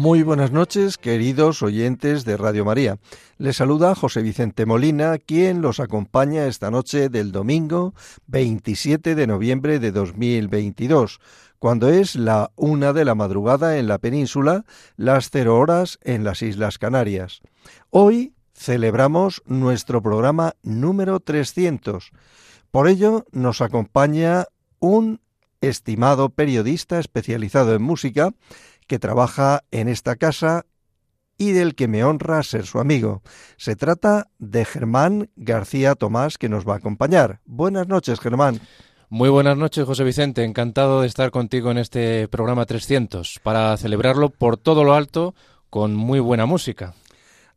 Muy 0.00 0.22
buenas 0.22 0.50
noches, 0.50 0.96
queridos 0.96 1.62
oyentes 1.62 2.24
de 2.24 2.38
Radio 2.38 2.64
María. 2.64 2.96
Les 3.36 3.56
saluda 3.56 3.94
José 3.94 4.22
Vicente 4.22 4.64
Molina, 4.64 5.18
quien 5.18 5.60
los 5.60 5.78
acompaña 5.78 6.46
esta 6.46 6.70
noche 6.70 7.10
del 7.10 7.32
domingo 7.32 7.92
27 8.28 9.14
de 9.14 9.26
noviembre 9.26 9.78
de 9.78 9.92
2022 9.92 11.20
cuando 11.58 11.90
es 11.90 12.16
la 12.16 12.50
una 12.56 12.94
de 12.94 13.04
la 13.04 13.14
madrugada 13.14 13.76
en 13.76 13.88
la 13.88 13.98
península, 13.98 14.64
las 14.96 15.28
cero 15.28 15.58
horas 15.58 15.98
en 16.00 16.24
las 16.24 16.40
Islas 16.40 16.78
Canarias. 16.78 17.42
Hoy 17.90 18.32
celebramos 18.54 19.42
nuestro 19.44 20.00
programa 20.00 20.54
número 20.62 21.20
300. 21.20 22.10
Por 22.70 22.88
ello 22.88 23.26
nos 23.32 23.60
acompaña 23.60 24.46
un 24.78 25.20
estimado 25.60 26.30
periodista 26.30 26.98
especializado 26.98 27.74
en 27.74 27.82
música 27.82 28.32
que 28.90 28.98
trabaja 28.98 29.62
en 29.70 29.86
esta 29.86 30.16
casa 30.16 30.66
y 31.38 31.52
del 31.52 31.76
que 31.76 31.86
me 31.86 32.02
honra 32.02 32.42
ser 32.42 32.66
su 32.66 32.80
amigo. 32.80 33.22
Se 33.56 33.76
trata 33.76 34.26
de 34.40 34.64
Germán 34.64 35.30
García 35.36 35.94
Tomás 35.94 36.38
que 36.38 36.48
nos 36.48 36.68
va 36.68 36.74
a 36.74 36.78
acompañar. 36.78 37.40
Buenas 37.44 37.86
noches, 37.86 38.18
Germán. 38.18 38.58
Muy 39.08 39.28
buenas 39.28 39.56
noches, 39.56 39.84
José 39.84 40.02
Vicente. 40.02 40.42
Encantado 40.42 41.02
de 41.02 41.06
estar 41.06 41.30
contigo 41.30 41.70
en 41.70 41.78
este 41.78 42.26
programa 42.26 42.66
300 42.66 43.38
para 43.44 43.76
celebrarlo 43.76 44.28
por 44.28 44.56
todo 44.56 44.82
lo 44.82 44.94
alto 44.94 45.36
con 45.70 45.94
muy 45.94 46.18
buena 46.18 46.46
música. 46.46 46.94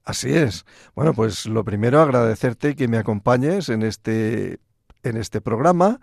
Así 0.06 0.32
es. 0.36 0.68
Bueno, 0.94 1.16
pues 1.16 1.48
lo 1.48 1.66
primero 1.66 2.00
agradecerte 2.00 2.76
que 2.76 2.88
me 2.88 2.98
acompañes 2.98 3.70
en 3.70 3.82
este 3.82 4.60
en 5.02 5.18
este 5.18 5.42
programa 5.42 6.00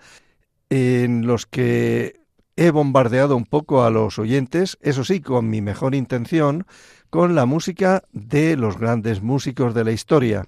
en 0.71 1.25
los 1.25 1.47
que 1.47 2.20
he 2.61 2.71
bombardeado 2.73 3.39
un 3.39 3.47
poco 3.47 3.85
a 3.85 3.91
los 3.91 4.19
oyentes, 4.19 4.77
eso 4.83 5.03
sí, 5.03 5.23
con 5.23 5.49
mi 5.49 5.63
mejor 5.63 5.95
intención, 5.95 6.67
con 7.09 7.35
la 7.35 7.47
música 7.47 8.03
de 8.13 8.55
los 8.55 8.79
grandes 8.79 9.23
músicos 9.23 9.73
de 9.73 9.83
la 9.83 9.93
historia. 9.93 10.45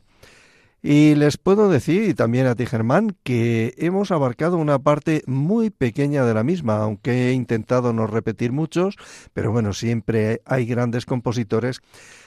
Y 0.83 1.15
les 1.15 1.39
puedo 1.39 1.71
decir, 1.71 2.03
y 2.03 2.13
también 2.13 2.47
a 2.47 2.55
ti 2.55 2.67
Germán, 2.67 3.17
que 3.23 3.73
hemos 3.79 4.11
abarcado 4.11 4.59
una 4.59 4.79
parte 4.79 5.23
muy 5.27 5.71
pequeña 5.71 6.27
de 6.27 6.35
la 6.35 6.45
misma, 6.45 6.83
aunque 6.83 7.31
he 7.31 7.33
intentado 7.33 7.95
no 7.95 8.07
repetir 8.07 8.53
muchos, 8.53 8.97
pero 9.33 9.51
bueno, 9.51 9.73
siempre 9.73 10.43
hay 10.45 10.67
grandes 10.67 11.07
compositores. 11.07 11.81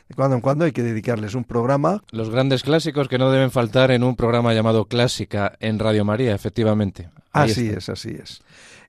De 0.10 0.16
cuando 0.16 0.36
en 0.36 0.42
cuando 0.42 0.66
hay 0.66 0.72
que 0.72 0.82
dedicarles 0.82 1.36
un 1.36 1.44
programa. 1.44 2.02
Los 2.12 2.32
grandes 2.32 2.64
clásicos 2.64 3.08
que 3.08 3.20
no 3.20 3.30
deben 3.30 3.52
faltar 3.52 3.92
en 3.92 4.04
un 4.04 4.16
programa 4.16 4.52
llamado 4.56 4.86
Clásica 4.86 5.56
en 5.60 5.78
Radio 5.78 6.06
María, 6.06 6.34
efectivamente. 6.34 7.10
así 7.34 7.70
es, 7.70 7.90
así 7.90 8.18
es. 8.20 8.42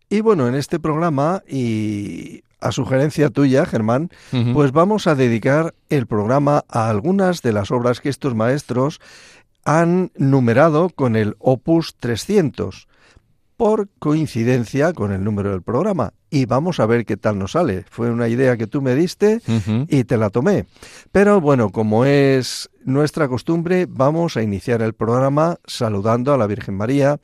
Y 0.08 0.20
bueno, 0.20 0.46
en 0.48 0.54
este 0.54 0.78
programa, 0.78 1.42
y 1.48 2.42
a 2.60 2.72
sugerencia 2.72 3.30
tuya, 3.30 3.66
Germán, 3.66 4.10
pues 4.52 4.72
vamos 4.72 5.06
a 5.06 5.14
dedicar 5.14 5.74
el 5.88 6.06
programa 6.06 6.64
a 6.68 6.88
algunas 6.88 7.42
de 7.42 7.52
las 7.52 7.70
obras 7.70 8.00
que 8.00 8.08
estos 8.08 8.34
maestros 8.34 9.00
han 9.64 10.12
numerado 10.16 10.90
con 10.90 11.16
el 11.16 11.34
Opus 11.38 11.96
300, 11.98 12.86
por 13.56 13.88
coincidencia 13.98 14.92
con 14.92 15.12
el 15.12 15.24
número 15.24 15.50
del 15.50 15.62
programa. 15.62 16.12
Y 16.30 16.44
vamos 16.44 16.80
a 16.80 16.86
ver 16.86 17.06
qué 17.06 17.16
tal 17.16 17.38
nos 17.38 17.52
sale. 17.52 17.84
Fue 17.88 18.10
una 18.10 18.28
idea 18.28 18.56
que 18.56 18.66
tú 18.66 18.82
me 18.82 18.94
diste 18.94 19.40
y 19.88 20.04
te 20.04 20.16
la 20.16 20.30
tomé. 20.30 20.66
Pero 21.10 21.40
bueno, 21.40 21.70
como 21.70 22.04
es 22.04 22.68
nuestra 22.84 23.28
costumbre, 23.28 23.86
vamos 23.88 24.36
a 24.36 24.42
iniciar 24.42 24.82
el 24.82 24.92
programa 24.92 25.56
saludando 25.66 26.34
a 26.34 26.38
la 26.38 26.46
Virgen 26.46 26.76
María, 26.76 27.18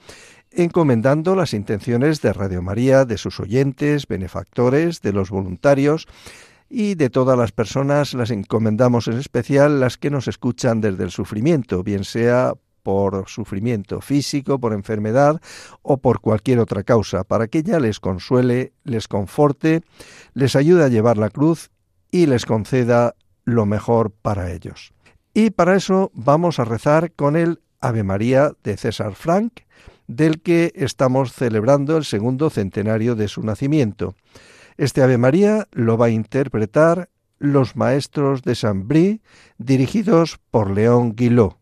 encomendando 0.54 1.34
las 1.34 1.54
intenciones 1.54 2.20
de 2.20 2.32
Radio 2.32 2.62
María, 2.62 3.04
de 3.04 3.18
sus 3.18 3.40
oyentes, 3.40 4.06
benefactores, 4.06 5.00
de 5.00 5.12
los 5.12 5.30
voluntarios, 5.30 6.06
y 6.68 6.94
de 6.94 7.10
todas 7.10 7.36
las 7.36 7.52
personas 7.52 8.14
las 8.14 8.30
encomendamos 8.30 9.06
en 9.06 9.18
especial 9.18 9.78
las 9.78 9.98
que 9.98 10.10
nos 10.10 10.26
escuchan 10.26 10.80
desde 10.80 11.04
el 11.04 11.10
sufrimiento, 11.10 11.82
bien 11.82 12.04
sea 12.04 12.54
por 12.82 13.28
sufrimiento 13.28 14.00
físico, 14.00 14.58
por 14.58 14.72
enfermedad 14.72 15.40
o 15.82 15.98
por 15.98 16.20
cualquier 16.20 16.58
otra 16.58 16.82
causa, 16.82 17.24
para 17.24 17.46
que 17.46 17.58
ella 17.58 17.78
les 17.78 18.00
consuele, 18.00 18.72
les 18.84 19.06
conforte, 19.06 19.82
les 20.34 20.56
ayude 20.56 20.84
a 20.84 20.88
llevar 20.88 21.18
la 21.18 21.30
cruz 21.30 21.70
y 22.10 22.26
les 22.26 22.46
conceda 22.46 23.14
lo 23.44 23.66
mejor 23.66 24.10
para 24.10 24.50
ellos. 24.50 24.92
Y 25.34 25.50
para 25.50 25.76
eso 25.76 26.10
vamos 26.14 26.58
a 26.58 26.64
rezar 26.64 27.12
con 27.12 27.36
el 27.36 27.60
Ave 27.80 28.02
María 28.02 28.52
de 28.62 28.76
César 28.76 29.14
Frank, 29.14 29.60
del 30.16 30.40
que 30.40 30.72
estamos 30.74 31.32
celebrando 31.32 31.96
el 31.96 32.04
segundo 32.04 32.50
centenario 32.50 33.14
de 33.14 33.28
su 33.28 33.42
nacimiento. 33.42 34.14
Este 34.76 35.02
Ave 35.02 35.18
María 35.18 35.68
lo 35.72 35.98
va 35.98 36.06
a 36.06 36.10
interpretar 36.10 37.10
los 37.38 37.76
maestros 37.76 38.42
de 38.42 38.54
Saint-Brie, 38.54 39.20
dirigidos 39.58 40.38
por 40.50 40.70
León 40.70 41.14
Guillot. 41.16 41.58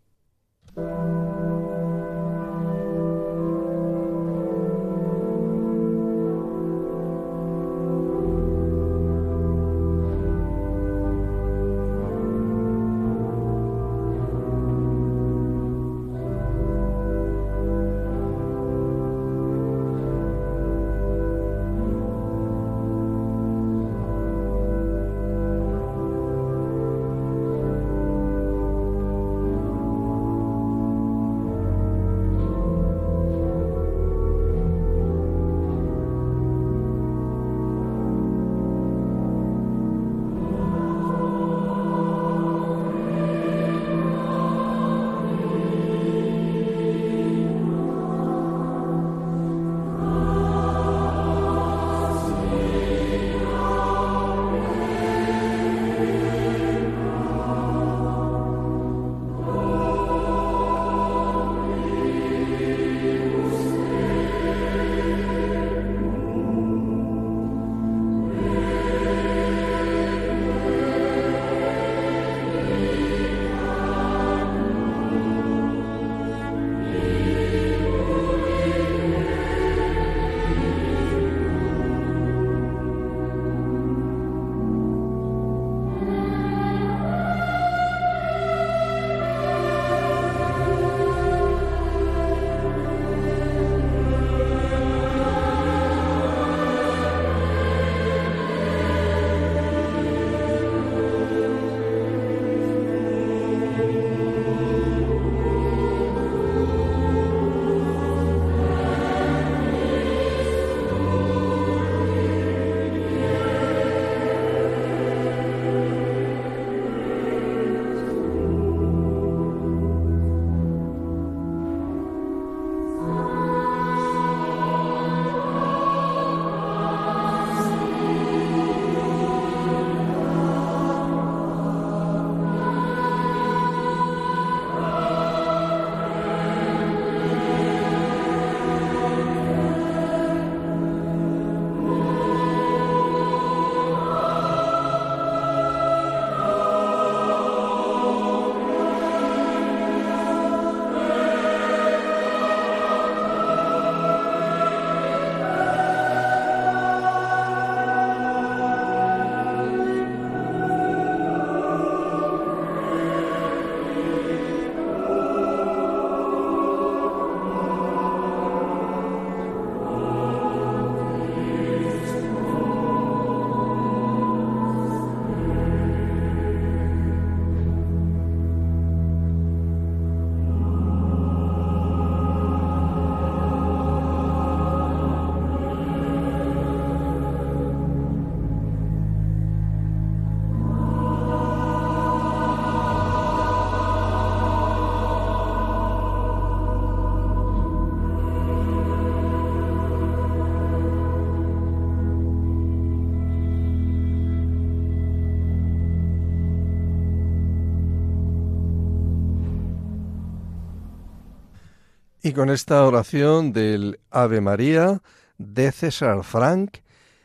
Y 212.30 212.32
con 212.32 212.48
esta 212.48 212.86
oración 212.86 213.53
del 213.53 213.98
Ave 214.09 214.41
María 214.41 215.03
de 215.36 215.72
César 215.72 216.22
Frank, 216.22 216.77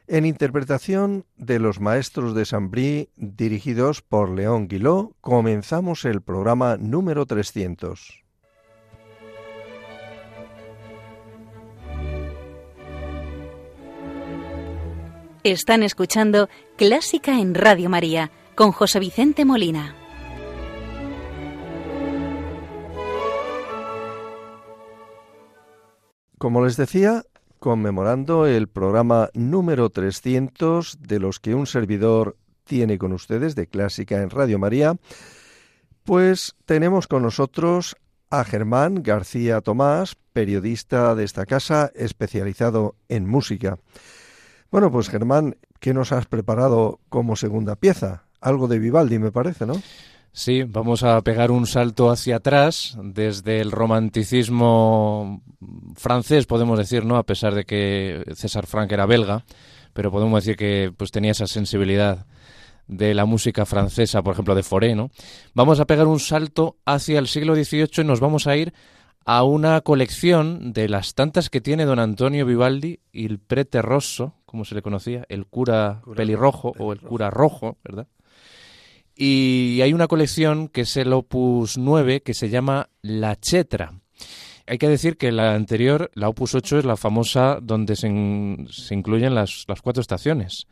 en 0.08 0.26
interpretación 0.26 1.26
de 1.38 1.60
los 1.60 1.80
maestros 1.80 2.34
de 2.34 2.44
Saint-Brie 2.44 3.10
dirigidos 3.16 4.02
por 4.02 4.32
León 4.32 4.68
Guiló, 4.68 5.12
comenzamos 5.22 6.06
el 6.06 6.24
programa 6.24 6.78
número 6.78 7.28
300. 7.28 8.24
Están 15.44 15.84
escuchando 15.84 16.50
Clásica 16.78 17.40
en 17.40 17.54
Radio 17.54 17.92
María 17.92 18.32
con 18.56 18.72
José 18.72 18.98
Vicente 18.98 19.46
Molina. 19.46 20.05
Como 26.46 26.64
les 26.64 26.78
decía, 26.78 27.24
conmemorando 27.58 28.46
el 28.46 28.68
programa 28.68 29.32
número 29.34 29.90
300 29.90 31.00
de 31.02 31.20
los 31.20 31.40
que 31.40 31.56
un 31.56 31.66
servidor 31.66 32.38
tiene 32.66 33.00
con 33.00 33.14
ustedes 33.14 33.56
de 33.56 33.66
Clásica 33.66 34.22
en 34.22 34.30
Radio 34.30 34.60
María, 34.60 34.96
pues 36.04 36.54
tenemos 36.66 37.08
con 37.08 37.24
nosotros 37.24 37.96
a 38.30 38.44
Germán 38.44 39.02
García 39.02 39.60
Tomás, 39.62 40.18
periodista 40.34 41.16
de 41.16 41.24
esta 41.24 41.48
casa 41.48 41.92
especializado 41.96 42.94
en 43.10 43.28
música. 43.28 43.80
Bueno, 44.70 44.92
pues 44.92 45.10
Germán, 45.10 45.58
¿qué 45.80 45.96
nos 45.96 46.12
has 46.12 46.28
preparado 46.28 47.00
como 47.10 47.36
segunda 47.38 47.76
pieza? 47.76 48.26
Algo 48.40 48.68
de 48.68 48.78
Vivaldi, 48.78 49.18
me 49.18 49.32
parece, 49.32 49.66
¿no? 49.66 49.82
Sí, 50.38 50.64
vamos 50.64 51.02
a 51.04 51.22
pegar 51.22 51.50
un 51.50 51.66
salto 51.66 52.10
hacia 52.10 52.36
atrás 52.36 52.98
desde 53.02 53.62
el 53.62 53.72
romanticismo 53.72 55.42
francés, 55.96 56.46
podemos 56.46 56.78
decir, 56.78 57.06
¿no? 57.06 57.16
A 57.16 57.24
pesar 57.24 57.56
de 57.56 57.64
que 57.64 58.22
César 58.36 58.68
Frank 58.68 58.92
era 58.92 59.06
belga, 59.06 59.46
pero 59.94 60.12
podemos 60.12 60.44
decir 60.44 60.58
que 60.58 60.92
pues 60.96 61.12
tenía 61.12 61.32
esa 61.32 61.48
sensibilidad 61.48 62.26
de 62.86 63.14
la 63.14 63.24
música 63.24 63.66
francesa, 63.66 64.24
por 64.24 64.34
ejemplo, 64.34 64.56
de 64.56 64.64
Foré, 64.64 64.94
¿no? 64.94 65.10
Vamos 65.54 65.80
a 65.80 65.86
pegar 65.86 66.06
un 66.06 66.20
salto 66.20 66.76
hacia 66.84 67.18
el 67.20 67.30
siglo 67.30 67.56
XVIII 67.56 67.88
y 68.00 68.04
nos 68.04 68.20
vamos 68.20 68.46
a 68.46 68.58
ir 68.58 68.74
a 69.24 69.44
una 69.44 69.80
colección 69.80 70.74
de 70.74 70.90
las 70.90 71.16
tantas 71.16 71.50
que 71.50 71.62
tiene 71.62 71.86
don 71.86 72.00
Antonio 72.00 72.46
Vivaldi, 72.46 73.00
el 73.14 73.40
prete 73.40 73.82
rosso, 73.82 74.34
como 74.46 74.66
se 74.66 74.76
le 74.76 74.82
conocía, 74.82 75.24
el 75.30 75.46
cura, 75.46 76.02
pelirrojo 76.14 76.74
o 76.78 76.92
el 76.92 77.00
cura 77.00 77.30
rojo, 77.30 77.78
¿verdad? 77.86 78.08
Y 79.16 79.80
hay 79.82 79.94
una 79.94 80.08
colección 80.08 80.68
que 80.68 80.82
es 80.82 80.98
el 80.98 81.14
Opus 81.14 81.78
9 81.78 82.22
que 82.22 82.34
se 82.34 82.50
llama 82.50 82.90
La 83.02 83.36
Chetra. 83.36 83.94
Hay 84.68 84.78
que 84.78 84.90
decir 84.90 85.18
que 85.18 85.32
la 85.32 85.54
anterior, 85.54 86.10
la 86.16 86.28
Opus 86.28 86.56
8, 86.56 86.80
es 86.80 86.86
la 86.86 86.98
famosa 86.98 87.60
donde 87.62 87.96
se, 87.96 88.08
incluyen 88.08 89.36
las, 89.36 89.66
las, 89.68 89.82
cuatro 89.82 90.02
estaciones. 90.02 90.68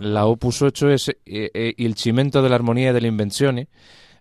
La 0.00 0.26
Opus 0.26 0.62
8 0.62 0.90
es 0.90 1.08
eh, 1.08 1.16
eh, 1.24 1.74
Il 1.76 1.96
cimento 1.96 2.42
de 2.42 2.48
la 2.48 2.56
armonía 2.56 2.92
de 2.92 3.00
la 3.00 3.06
invenzione, 3.06 3.68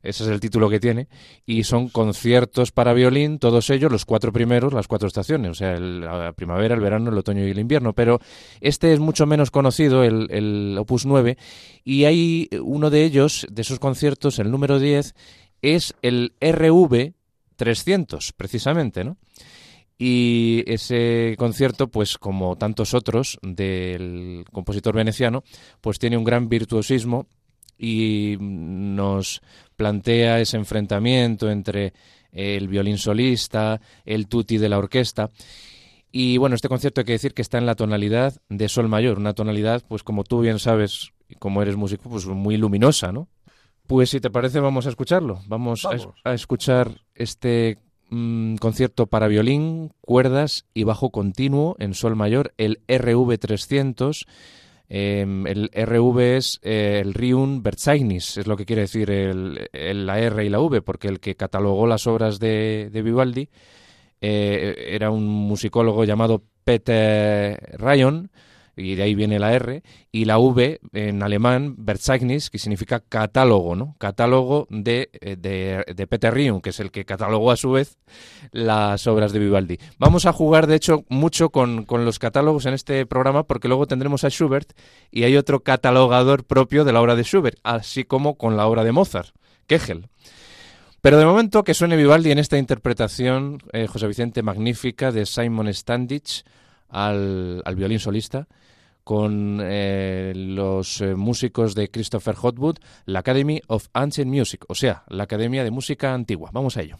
ese 0.06 0.24
es 0.24 0.30
el 0.30 0.40
título 0.40 0.70
que 0.70 0.80
tiene, 0.80 1.08
y 1.46 1.64
son 1.64 1.90
conciertos 1.90 2.72
para 2.72 2.94
violín, 2.94 3.40
todos 3.40 3.70
ellos, 3.70 3.92
los 3.92 4.06
cuatro 4.06 4.32
primeros, 4.32 4.74
las 4.74 4.88
cuatro 4.88 5.08
estaciones, 5.08 5.52
o 5.52 5.54
sea, 5.54 5.80
la 5.80 6.34
primavera, 6.34 6.76
el 6.76 6.82
verano, 6.82 7.12
el 7.12 7.18
otoño 7.18 7.46
y 7.46 7.52
el 7.52 7.60
invierno, 7.60 7.94
pero 7.94 8.20
este 8.62 8.94
es 8.94 9.00
mucho 9.00 9.26
menos 9.26 9.52
conocido, 9.52 10.04
el, 10.04 10.28
el 10.32 10.78
Opus 10.78 11.06
9, 11.06 11.38
y 11.84 12.06
hay 12.06 12.50
uno 12.62 12.90
de 12.90 13.04
ellos, 13.04 13.46
de 13.52 13.62
esos 13.62 13.80
conciertos, 13.80 14.40
el 14.40 14.52
número 14.52 14.80
10, 14.80 15.14
es 15.62 15.96
el 16.02 16.34
RV 16.40 17.14
300, 17.56 18.34
precisamente, 18.34 19.04
¿no? 19.04 19.18
Y 19.98 20.64
ese 20.68 21.36
concierto, 21.38 21.88
pues 21.88 22.18
como 22.18 22.58
tantos 22.58 22.94
otros 22.94 23.40
del 23.42 24.44
compositor 24.52 24.94
veneciano, 24.94 25.44
pues 25.80 26.00
tiene 26.00 26.18
un 26.18 26.26
gran 26.26 26.50
virtuosismo 26.50 27.28
y 27.78 28.38
nos 28.40 29.42
plantea 29.76 30.40
ese 30.40 30.58
enfrentamiento 30.58 31.50
entre 31.50 31.94
el 32.32 32.68
violín 32.68 32.98
solista, 32.98 33.80
el 34.06 34.28
tutti 34.28 34.58
de 34.58 34.70
la 34.70 34.78
orquesta. 34.78 35.30
Y 36.12 36.38
bueno, 36.38 36.56
este 36.56 36.70
concierto 36.70 37.02
hay 37.02 37.06
que 37.06 37.12
decir 37.14 37.34
que 37.34 37.42
está 37.42 37.58
en 37.58 37.66
la 37.66 37.76
tonalidad 37.76 38.36
de 38.50 38.70
sol 38.70 38.88
mayor, 38.88 39.18
una 39.18 39.34
tonalidad, 39.34 39.84
pues 39.88 40.04
como 40.04 40.24
tú 40.24 40.42
bien 40.42 40.60
sabes, 40.60 41.12
como 41.40 41.62
eres 41.62 41.76
músico, 41.76 42.10
pues 42.10 42.26
muy 42.26 42.58
luminosa, 42.58 43.12
¿no? 43.12 43.28
Pues 43.88 44.10
si 44.10 44.20
te 44.20 44.30
parece 44.30 44.60
vamos 44.60 44.86
a 44.86 44.90
escucharlo. 44.90 45.42
Vamos. 45.48 45.86
A, 46.24 46.34
escuchar 46.34 47.02
este 47.14 47.78
mm, 48.10 48.56
concierto 48.56 49.08
para 49.08 49.28
violín, 49.28 49.92
cuerdas 50.02 50.66
y 50.74 50.84
bajo 50.84 51.12
continuo 51.12 51.76
en 51.80 51.94
sol 51.94 52.16
mayor, 52.16 52.54
el 52.58 52.82
RV300 52.88 54.26
Em, 54.88 55.48
eh, 55.48 55.52
el 55.52 55.72
RV 55.74 56.38
es 56.38 56.60
el 56.62 57.14
Rium 57.14 57.64
Verzeignis, 57.64 58.38
es 58.38 58.48
lo 58.48 58.56
que 58.56 58.66
quiere 58.66 58.84
decir 58.84 59.10
el, 59.10 59.70
la 60.06 60.20
R 60.20 60.46
y 60.46 60.50
la 60.50 60.60
V, 60.60 60.82
porque 60.82 61.08
el 61.08 61.20
que 61.20 61.36
catalogó 61.36 61.88
las 61.88 62.08
obras 62.08 62.40
de, 62.40 62.90
de 62.92 63.02
Vivaldi 63.02 63.50
eh, 64.22 64.90
era 64.90 65.10
un 65.12 65.26
musicólogo 65.26 66.04
llamado 66.04 66.44
Peter 66.64 67.78
Ryan, 67.78 68.32
y 68.76 68.96
de 68.96 69.04
ahí 69.04 69.16
viene 69.16 69.40
la 69.40 69.54
R, 69.54 69.84
y 70.12 70.26
la 70.26 70.38
V 70.38 70.80
en 70.94 71.24
alemán, 71.24 71.76
Verzeichnis, 71.78 72.50
que 72.50 72.60
significa 72.60 73.00
catálogo, 73.00 73.76
¿no? 73.76 73.96
Catálogo 74.00 74.68
de, 74.70 75.10
eh, 75.14 75.36
de, 75.38 75.86
de 75.94 76.08
Peter 76.08 76.34
Rion, 76.34 76.62
que 76.62 76.72
es 76.72 76.80
el 76.80 76.92
que 76.92 77.06
catalogó 77.06 77.52
a 77.52 77.58
su 77.58 77.72
vez 77.72 77.98
las 78.52 79.08
obras 79.08 79.32
de 79.32 79.40
Vivaldi. 79.40 79.78
Vamos 79.98 80.26
a 80.26 80.34
jugar, 80.34 80.68
de 80.68 80.76
hecho, 80.76 81.06
mucho 81.10 81.50
con, 81.50 81.86
con 81.86 82.06
los 82.06 82.20
catálogos 82.20 82.66
en 82.66 82.74
este 82.74 83.06
programa, 83.06 83.44
porque 83.44 83.68
luego 83.68 83.88
tendremos 83.88 84.24
a 84.24 84.30
Schubert 84.30 84.74
y 85.12 85.24
hay 85.24 85.38
otro 85.38 85.62
catalogador 85.62 86.44
propio 86.44 86.84
de 86.84 86.94
la 86.94 87.02
obra 87.02 87.16
de 87.16 87.24
Schubert, 87.24 87.60
así 87.64 88.04
como 88.04 88.36
con 88.38 88.58
la 88.58 88.68
obra 88.68 88.84
de 88.84 88.92
Mozart, 88.92 89.36
Kegel. 89.68 90.08
Pero 91.02 91.20
de 91.20 91.26
momento 91.26 91.64
que 91.64 91.76
suene 91.76 91.98
Vivaldi 91.98 92.32
en 92.32 92.40
esta 92.40 92.58
interpretación, 92.58 93.62
eh, 93.74 93.86
José 93.86 94.08
Vicente, 94.08 94.42
magnífica, 94.42 95.12
de 95.12 95.28
Simon 95.28 95.72
Standich 95.72 96.44
al, 96.90 97.62
al 97.64 97.76
violín 97.76 98.00
solista 98.00 98.48
con 99.06 99.60
eh, 99.62 100.34
los 100.36 101.00
eh, 101.00 101.16
músicos 101.16 101.76
de 101.76 101.90
Christopher 101.92 102.34
Hotwood, 102.36 102.80
la 103.06 103.20
Academy 103.20 103.62
of 103.68 103.88
Ancient 103.94 104.30
Music, 104.30 104.66
o 104.68 104.74
sea, 104.74 105.04
la 105.08 105.24
Academia 105.24 105.64
de 105.64 105.70
Música 105.70 106.14
Antigua. 106.14 106.50
Vamos 106.52 106.76
a 106.76 106.82
ello. 106.82 106.98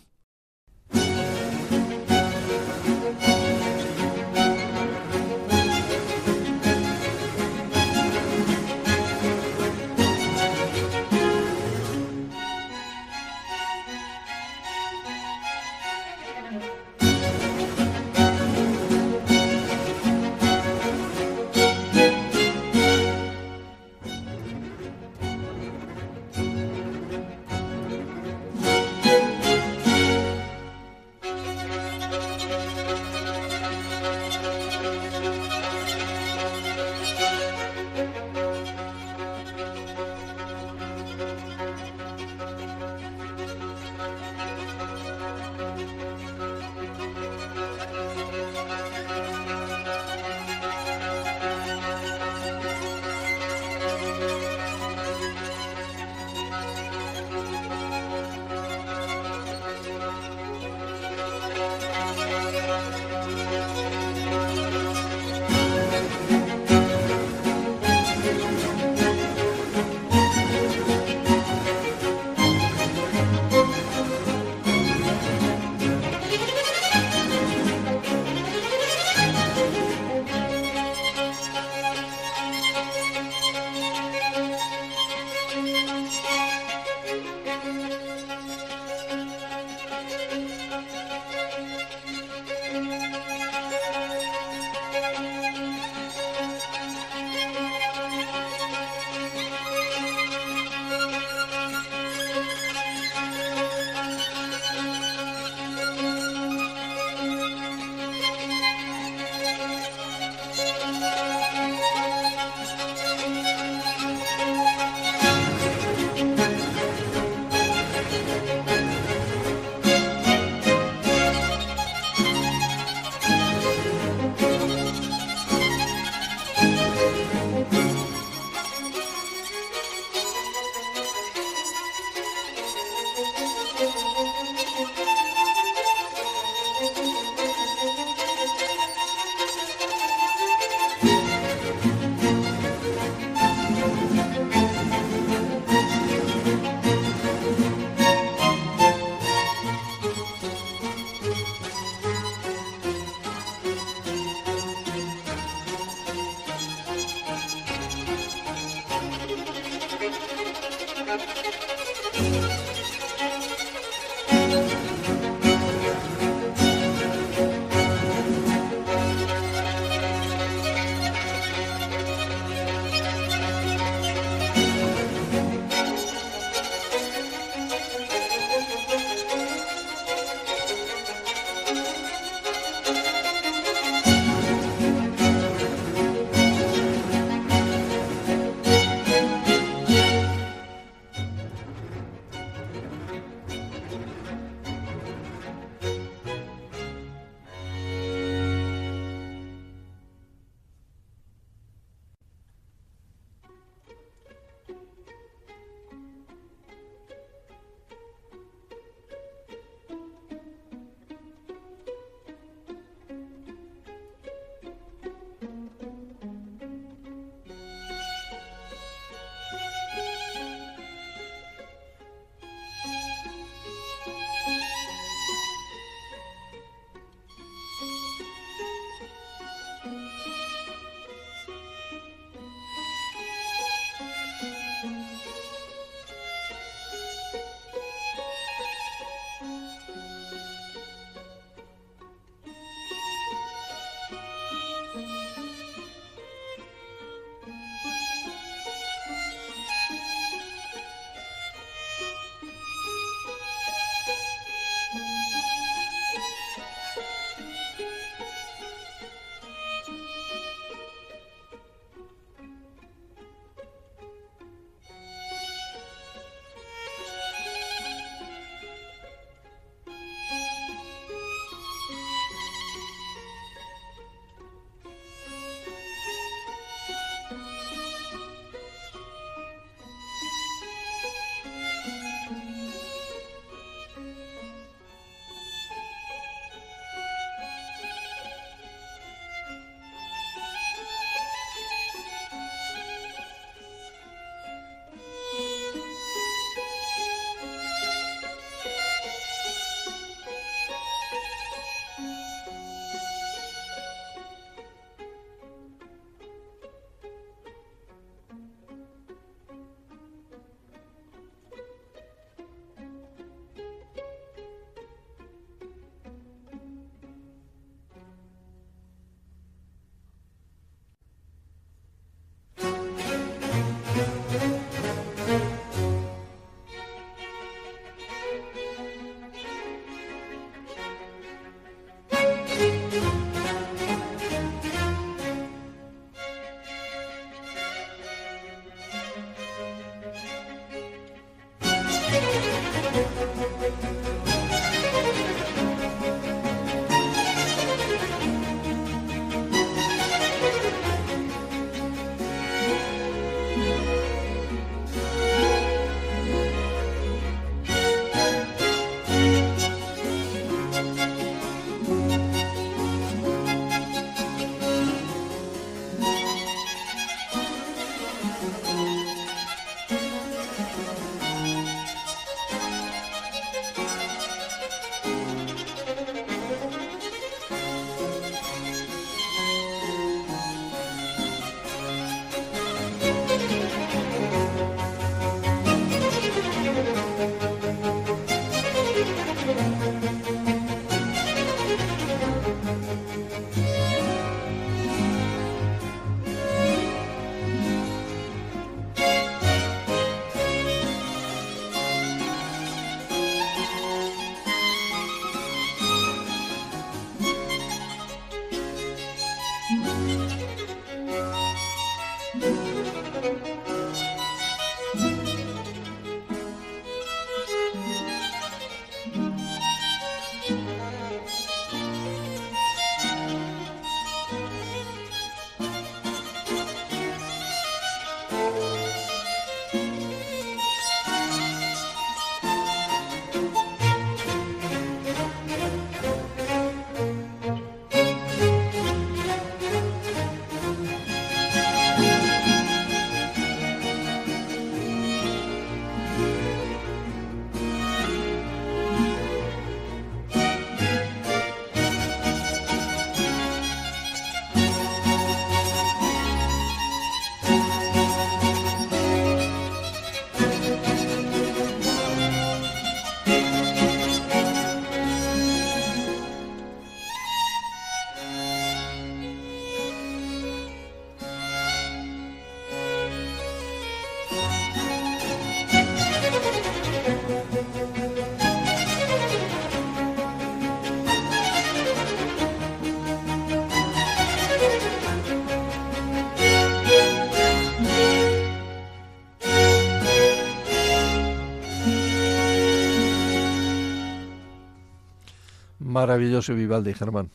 Maravilloso 496.06 496.54
Vivaldi, 496.54 496.94
Germán. 496.94 497.32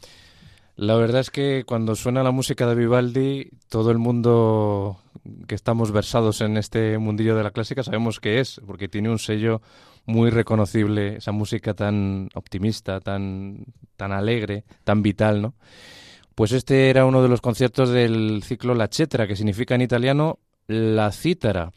La 0.76 0.94
verdad 0.94 1.22
es 1.22 1.30
que 1.30 1.64
cuando 1.66 1.96
suena 1.96 2.22
la 2.22 2.30
música 2.30 2.68
de 2.68 2.76
Vivaldi, 2.76 3.50
todo 3.68 3.90
el 3.90 3.98
mundo 3.98 5.02
que 5.48 5.56
estamos 5.56 5.90
versados 5.90 6.40
en 6.40 6.56
este 6.56 6.96
mundillo 6.98 7.35
de 7.35 7.42
la 7.42 7.50
clásica 7.50 7.83
sabemos 7.83 8.20
qué 8.20 8.38
es, 8.38 8.61
porque 8.64 8.88
tiene 8.88 9.11
un 9.11 9.18
sello 9.18 9.61
muy 10.06 10.30
reconocible, 10.30 11.16
esa 11.16 11.33
música 11.33 11.74
tan 11.74 12.28
optimista, 12.35 13.00
tan, 13.00 13.64
tan 13.96 14.12
alegre, 14.12 14.62
tan 14.85 15.02
vital, 15.02 15.42
¿no? 15.42 15.54
Pues 16.37 16.52
este 16.52 16.90
era 16.90 17.06
uno 17.06 17.22
de 17.22 17.28
los 17.28 17.40
conciertos 17.40 17.90
del 17.90 18.44
ciclo 18.44 18.76
La 18.76 18.88
Chetra, 18.88 19.26
que 19.26 19.35
significa 19.35 19.74
en 19.74 19.83
italiano 19.83 20.38
la 20.68 21.11
cítara. 21.11 21.72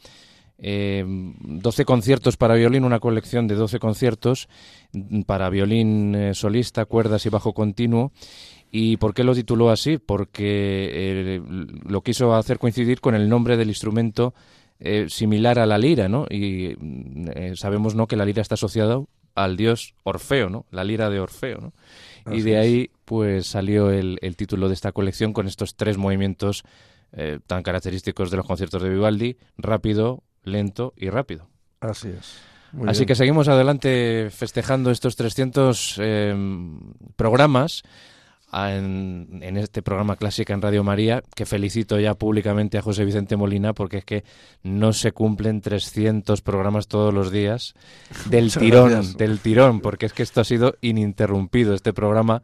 Eh, 0.58 1.04
12 1.06 1.84
conciertos 1.84 2.36
para 2.36 2.54
violín, 2.54 2.84
una 2.84 3.00
colección 3.00 3.46
de 3.48 3.54
12 3.54 3.78
conciertos 3.80 4.48
para 5.26 5.50
violín 5.50 6.14
eh, 6.14 6.34
solista, 6.34 6.84
cuerdas 6.84 7.26
y 7.26 7.28
bajo 7.28 7.54
continuo. 7.54 8.12
¿Y 8.76 8.96
por 8.96 9.14
qué 9.14 9.22
lo 9.22 9.36
tituló 9.36 9.70
así? 9.70 9.98
Porque 9.98 10.90
eh, 10.92 11.40
lo 11.88 12.02
quiso 12.02 12.34
hacer 12.34 12.58
coincidir 12.58 13.00
con 13.00 13.14
el 13.14 13.28
nombre 13.28 13.56
del 13.56 13.68
instrumento 13.68 14.34
eh, 14.80 15.06
similar 15.08 15.60
a 15.60 15.66
la 15.66 15.78
lira, 15.78 16.08
¿no? 16.08 16.26
Y 16.28 16.76
eh, 17.36 17.52
sabemos, 17.54 17.94
¿no?, 17.94 18.08
que 18.08 18.16
la 18.16 18.24
lira 18.24 18.42
está 18.42 18.54
asociada 18.54 19.00
al 19.36 19.56
dios 19.56 19.94
Orfeo, 20.02 20.50
¿no? 20.50 20.66
La 20.72 20.82
lira 20.82 21.08
de 21.08 21.20
Orfeo, 21.20 21.58
¿no? 21.60 21.72
y 22.34 22.40
de 22.40 22.58
ahí, 22.58 22.90
pues, 23.04 23.46
salió 23.46 23.92
el, 23.92 24.18
título 24.36 24.66
de 24.66 24.74
esta 24.74 24.90
colección 24.90 25.32
con 25.32 25.46
estos 25.46 25.76
tres 25.76 25.96
movimientos 25.96 26.64
tan 27.46 27.62
característicos 27.62 28.32
de 28.32 28.38
los 28.38 28.46
conciertos 28.46 28.82
de 28.82 28.88
Vivaldi, 28.88 29.36
rápido, 29.56 30.24
lento 30.44 30.94
y 30.96 31.10
rápido. 31.10 31.48
Así 31.80 32.08
es. 32.08 32.40
Así 32.86 33.06
que 33.06 33.14
seguimos 33.14 33.48
adelante 33.48 34.28
festejando 34.30 34.90
estos 34.90 35.16
300 35.16 36.00
programas 37.16 37.84
en, 38.52 39.56
este 39.56 39.82
programa 39.82 40.16
Clásica 40.16 40.54
en 40.54 40.62
Radio 40.62 40.84
María, 40.84 41.22
que 41.34 41.46
felicito 41.46 41.98
ya 41.98 42.14
públicamente 42.14 42.78
a 42.78 42.82
José 42.82 43.04
Vicente 43.04 43.36
Molina, 43.36 43.72
porque 43.72 43.98
es 43.98 44.04
que 44.04 44.24
no 44.62 44.92
se 44.92 45.12
cumplen 45.12 45.60
300 45.60 46.40
programas 46.42 46.88
todos 46.88 47.12
los 47.12 47.30
días 47.30 47.74
del 48.30 48.52
tirón, 48.52 49.16
del 49.16 49.40
tirón, 49.40 49.80
porque 49.80 50.06
es 50.06 50.12
que 50.12 50.22
esto 50.22 50.40
ha 50.40 50.44
sido 50.44 50.76
ininterrumpido, 50.80 51.74
este 51.74 51.92
programa 51.92 52.42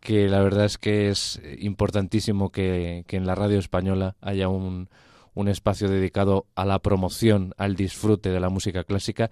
que 0.00 0.28
la 0.28 0.42
verdad 0.42 0.66
es 0.66 0.76
que 0.76 1.08
es 1.08 1.40
importantísimo 1.58 2.50
que, 2.50 3.04
que 3.06 3.16
en 3.16 3.26
la 3.26 3.34
radio 3.34 3.58
española 3.58 4.16
haya 4.20 4.48
un, 4.48 4.90
un 5.34 5.48
espacio 5.48 5.88
dedicado 5.88 6.46
a 6.54 6.64
la 6.64 6.78
promoción, 6.78 7.54
al 7.58 7.76
disfrute 7.76 8.30
de 8.30 8.40
la 8.40 8.48
música 8.48 8.84
clásica 8.84 9.30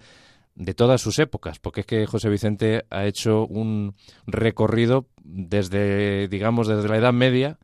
de 0.55 0.73
todas 0.73 1.01
sus 1.01 1.17
épocas, 1.19 1.59
porque 1.59 1.81
es 1.81 1.87
que 1.87 2.05
José 2.05 2.29
Vicente 2.29 2.85
ha 2.89 3.05
hecho 3.05 3.45
un 3.47 3.95
recorrido 4.27 5.07
desde, 5.23 6.27
digamos, 6.27 6.67
desde 6.67 6.87
la 6.87 6.97
Edad 6.97 7.13
Media 7.13 7.57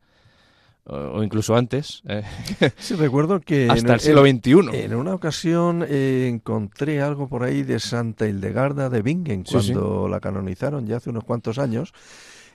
o 0.90 1.24
incluso 1.24 1.56
antes. 1.56 2.02
Eh, 2.08 2.24
sí, 2.78 2.96
recuerdo 2.96 3.40
que 3.40 3.68
hasta 3.70 3.94
el, 3.94 4.00
siglo 4.00 4.22
XXI. 4.22 4.78
En 4.84 4.96
una 4.96 5.14
ocasión 5.14 5.86
eh, 5.88 6.28
encontré 6.28 7.02
algo 7.02 7.28
por 7.28 7.44
ahí 7.44 7.64
de 7.64 7.80
Santa 7.80 8.28
Hildegarda 8.28 8.90
de 8.90 9.02
Bingen, 9.02 9.44
cuando 9.44 10.08
la 10.08 10.20
canonizaron 10.20 10.88
ya 10.88 10.98
hace 10.98 11.10
unos 11.10 11.24
cuantos 11.24 11.60
años. 11.60 11.94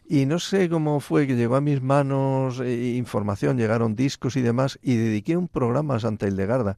Y 0.07 0.27
no 0.27 0.38
sé 0.38 0.69
cómo 0.69 1.01
fue 1.01 1.27
que 1.27 1.35
llegó 1.35 1.57
a 1.57 1.62
mis 1.62 1.81
manos 1.81 2.61
eh, 2.61 2.95
información, 2.97 3.57
llegaron 3.57 3.97
discos 3.97 4.37
y 4.37 4.43
demás, 4.43 4.79
y 4.83 4.97
dediqué 4.97 5.37
un 5.37 5.49
programa 5.49 5.97
a 5.97 6.01
Santa 6.01 6.27
Hildegarda. 6.27 6.77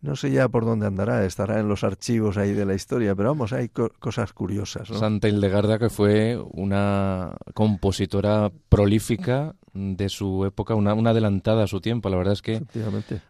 No 0.00 0.14
sé 0.14 0.30
ya 0.30 0.48
por 0.48 0.64
dónde 0.64 0.86
andará, 0.86 1.24
estará 1.24 1.58
en 1.58 1.68
los 1.68 1.82
archivos 1.82 2.36
ahí 2.36 2.52
de 2.52 2.64
la 2.64 2.74
historia, 2.74 3.16
pero 3.16 3.30
vamos, 3.30 3.52
hay 3.52 3.68
cosas 3.68 4.32
curiosas. 4.32 4.88
Santa 4.88 5.28
Hildegarda, 5.28 5.80
que 5.80 5.90
fue 5.90 6.38
una 6.52 7.36
compositora 7.52 8.52
prolífica 8.68 9.56
de 9.74 10.08
su 10.08 10.44
época, 10.44 10.76
una, 10.76 10.92
adelantada 10.92 11.64
a 11.64 11.66
su 11.66 11.80
tiempo. 11.80 12.08
La 12.10 12.16
verdad 12.16 12.34
es 12.34 12.42
que 12.42 12.62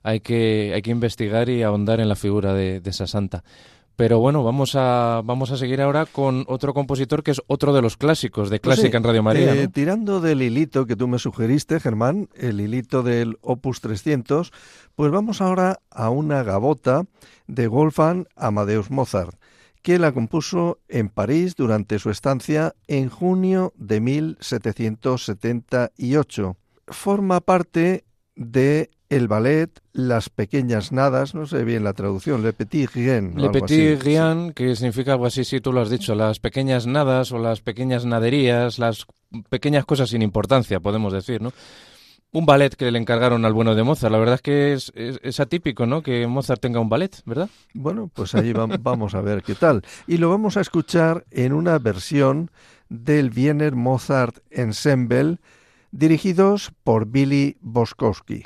hay 0.02 0.20
que, 0.20 0.72
hay 0.74 0.82
que 0.82 0.90
investigar 0.90 1.48
y 1.48 1.62
ahondar 1.62 2.00
en 2.00 2.08
la 2.10 2.16
figura 2.16 2.52
de, 2.52 2.80
de 2.80 2.90
esa 2.90 3.06
santa. 3.06 3.44
Pero 3.98 4.18
bueno, 4.20 4.44
vamos 4.44 4.76
a, 4.76 5.22
vamos 5.24 5.50
a 5.50 5.56
seguir 5.56 5.80
ahora 5.80 6.06
con 6.06 6.44
otro 6.46 6.72
compositor 6.72 7.24
que 7.24 7.32
es 7.32 7.42
otro 7.48 7.72
de 7.72 7.82
los 7.82 7.96
clásicos 7.96 8.48
de 8.48 8.60
pues 8.60 8.76
clásica 8.76 8.96
en 8.96 9.02
Radio 9.02 9.24
María. 9.24 9.52
Eh, 9.52 9.66
tirando 9.66 10.20
del 10.20 10.40
hilito 10.40 10.86
que 10.86 10.94
tú 10.94 11.08
me 11.08 11.18
sugeriste, 11.18 11.80
Germán, 11.80 12.28
el 12.36 12.60
hilito 12.60 13.02
del 13.02 13.38
Opus 13.40 13.80
300, 13.80 14.52
pues 14.94 15.10
vamos 15.10 15.40
ahora 15.40 15.80
a 15.90 16.10
una 16.10 16.44
gabota 16.44 17.06
de 17.48 17.66
Wolfgang 17.66 18.28
Amadeus 18.36 18.92
Mozart, 18.92 19.34
que 19.82 19.98
la 19.98 20.12
compuso 20.12 20.78
en 20.86 21.08
París 21.08 21.56
durante 21.56 21.98
su 21.98 22.10
estancia 22.10 22.76
en 22.86 23.08
junio 23.08 23.72
de 23.76 24.00
1778. 24.00 26.56
Forma 26.86 27.40
parte 27.40 28.04
de 28.36 28.90
el 29.08 29.28
ballet 29.28 29.70
Las 29.92 30.28
Pequeñas 30.28 30.92
Nadas, 30.92 31.34
no 31.34 31.46
sé 31.46 31.64
bien 31.64 31.84
la 31.84 31.92
traducción, 31.92 32.42
Le 32.42 32.52
Petit 32.52 32.90
Rien. 32.90 33.34
Le 33.36 33.50
Petit 33.50 34.02
Rien, 34.02 34.52
que 34.52 34.76
significa 34.76 35.12
algo 35.12 35.26
así, 35.26 35.44
si 35.44 35.60
tú 35.60 35.72
lo 35.72 35.80
has 35.80 35.90
dicho, 35.90 36.14
las 36.14 36.38
pequeñas 36.40 36.86
nadas 36.86 37.32
o 37.32 37.38
las 37.38 37.60
pequeñas 37.60 38.04
naderías, 38.04 38.78
las 38.78 39.06
pequeñas 39.48 39.84
cosas 39.84 40.10
sin 40.10 40.22
importancia, 40.22 40.80
podemos 40.80 41.12
decir, 41.12 41.40
¿no? 41.40 41.52
Un 42.30 42.44
ballet 42.44 42.74
que 42.76 42.90
le 42.90 42.98
encargaron 42.98 43.46
al 43.46 43.54
bueno 43.54 43.74
de 43.74 43.82
Mozart. 43.82 44.12
La 44.12 44.18
verdad 44.18 44.34
es 44.34 44.42
que 44.42 44.72
es, 44.74 44.92
es, 44.94 45.40
atípico, 45.40 45.86
¿no? 45.86 46.02
Que 46.02 46.26
Mozart 46.26 46.60
tenga 46.60 46.78
un 46.78 46.90
ballet, 46.90 47.22
¿verdad? 47.24 47.48
Bueno, 47.72 48.10
pues 48.12 48.34
allí 48.34 48.52
vamos 48.82 49.14
a 49.14 49.22
ver 49.22 49.42
qué 49.42 49.54
tal. 49.54 49.82
Y 50.06 50.18
lo 50.18 50.28
vamos 50.28 50.58
a 50.58 50.60
escuchar 50.60 51.24
en 51.30 51.54
una 51.54 51.78
versión 51.78 52.50
del 52.90 53.32
Wiener 53.34 53.74
Mozart 53.74 54.40
Ensemble, 54.50 55.38
dirigidos 55.90 56.70
por 56.84 57.06
Billy 57.06 57.56
Boskowski. 57.62 58.44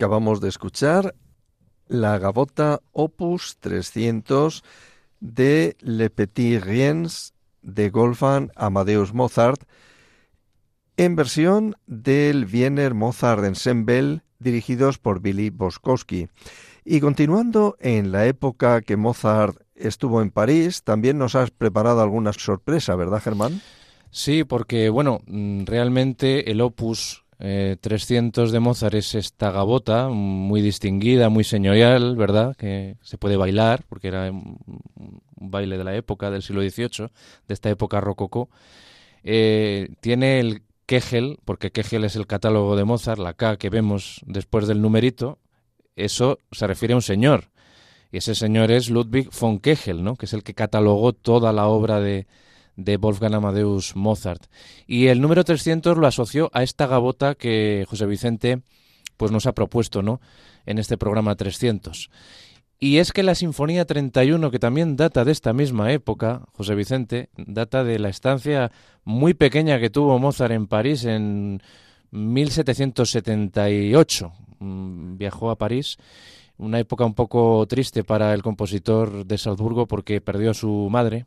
Acabamos 0.00 0.40
de 0.40 0.48
escuchar 0.48 1.14
la 1.86 2.16
gavota 2.16 2.80
Opus 2.90 3.58
300 3.60 4.64
de 5.20 5.76
Le 5.78 6.08
Petit 6.08 6.58
Riens 6.64 7.34
de 7.60 7.90
Wolfgang 7.90 8.50
Amadeus 8.56 9.12
Mozart 9.12 9.60
en 10.96 11.16
versión 11.16 11.76
del 11.86 12.46
Wiener 12.50 12.94
Mozart 12.94 13.44
Ensemble 13.44 14.22
dirigidos 14.38 14.96
por 14.96 15.20
Billy 15.20 15.50
Boskowski. 15.50 16.28
Y 16.82 17.00
continuando 17.00 17.76
en 17.78 18.10
la 18.10 18.24
época 18.24 18.80
que 18.80 18.96
Mozart 18.96 19.58
estuvo 19.74 20.22
en 20.22 20.30
París, 20.30 20.82
también 20.82 21.18
nos 21.18 21.34
has 21.34 21.50
preparado 21.50 22.00
alguna 22.00 22.32
sorpresa, 22.32 22.96
¿verdad, 22.96 23.20
Germán? 23.20 23.60
Sí, 24.10 24.44
porque, 24.44 24.88
bueno, 24.88 25.20
mm, 25.26 25.64
realmente 25.66 26.50
el 26.50 26.62
opus 26.62 27.26
300 27.40 28.50
eh, 28.50 28.52
de 28.52 28.60
Mozart 28.60 28.94
es 28.94 29.14
esta 29.14 29.50
gabota 29.50 30.08
muy 30.08 30.60
distinguida, 30.60 31.30
muy 31.30 31.42
señorial, 31.42 32.14
¿verdad? 32.14 32.54
Que 32.54 32.96
se 33.02 33.16
puede 33.16 33.38
bailar, 33.38 33.82
porque 33.88 34.08
era 34.08 34.30
un 34.30 34.58
baile 35.36 35.78
de 35.78 35.84
la 35.84 35.94
época, 35.96 36.30
del 36.30 36.42
siglo 36.42 36.60
XVIII, 36.60 37.08
de 37.48 37.54
esta 37.54 37.70
época 37.70 38.00
rococó. 38.00 38.50
Eh, 39.24 39.88
tiene 40.00 40.40
el 40.40 40.62
Kegel, 40.84 41.38
porque 41.46 41.70
Kegel 41.70 42.04
es 42.04 42.14
el 42.14 42.26
catálogo 42.26 42.76
de 42.76 42.84
Mozart, 42.84 43.18
la 43.18 43.32
K 43.32 43.56
que 43.56 43.70
vemos 43.70 44.20
después 44.26 44.66
del 44.66 44.82
numerito, 44.82 45.38
eso 45.96 46.38
se 46.52 46.66
refiere 46.66 46.92
a 46.92 46.96
un 46.96 47.02
señor. 47.02 47.50
Y 48.12 48.18
ese 48.18 48.34
señor 48.34 48.70
es 48.70 48.90
Ludwig 48.90 49.30
von 49.40 49.60
Kegel, 49.60 50.04
¿no? 50.04 50.16
que 50.16 50.26
es 50.26 50.34
el 50.34 50.42
que 50.42 50.52
catalogó 50.52 51.14
toda 51.14 51.52
la 51.52 51.68
obra 51.68 52.00
de, 52.00 52.26
de 52.76 52.96
Wolfgang 52.96 53.34
Amadeus 53.34 53.96
Mozart. 53.96 54.46
Y 54.86 55.08
el 55.08 55.20
número 55.20 55.44
300 55.44 55.96
lo 55.96 56.06
asoció 56.06 56.50
a 56.52 56.62
esta 56.62 56.86
gabota 56.86 57.34
que 57.34 57.84
José 57.88 58.06
Vicente 58.06 58.62
pues 59.16 59.32
nos 59.32 59.46
ha 59.46 59.52
propuesto, 59.52 60.02
¿no? 60.02 60.20
En 60.66 60.78
este 60.78 60.96
programa 60.96 61.34
300. 61.34 62.10
Y 62.82 62.96
es 62.96 63.12
que 63.12 63.22
la 63.22 63.34
Sinfonía 63.34 63.84
31, 63.84 64.50
que 64.50 64.58
también 64.58 64.96
data 64.96 65.26
de 65.26 65.32
esta 65.32 65.52
misma 65.52 65.92
época, 65.92 66.46
José 66.54 66.74
Vicente, 66.74 67.28
data 67.36 67.84
de 67.84 67.98
la 67.98 68.08
estancia 68.08 68.72
muy 69.04 69.34
pequeña 69.34 69.78
que 69.78 69.90
tuvo 69.90 70.18
Mozart 70.18 70.54
en 70.54 70.66
París 70.66 71.04
en 71.04 71.60
1778. 72.10 74.32
Mm, 74.60 75.18
viajó 75.18 75.50
a 75.50 75.58
París, 75.58 75.98
una 76.56 76.78
época 76.78 77.04
un 77.04 77.12
poco 77.12 77.66
triste 77.66 78.02
para 78.02 78.32
el 78.32 78.42
compositor 78.42 79.26
de 79.26 79.36
Salzburgo 79.36 79.86
porque 79.86 80.22
perdió 80.22 80.52
a 80.52 80.54
su 80.54 80.88
madre, 80.90 81.26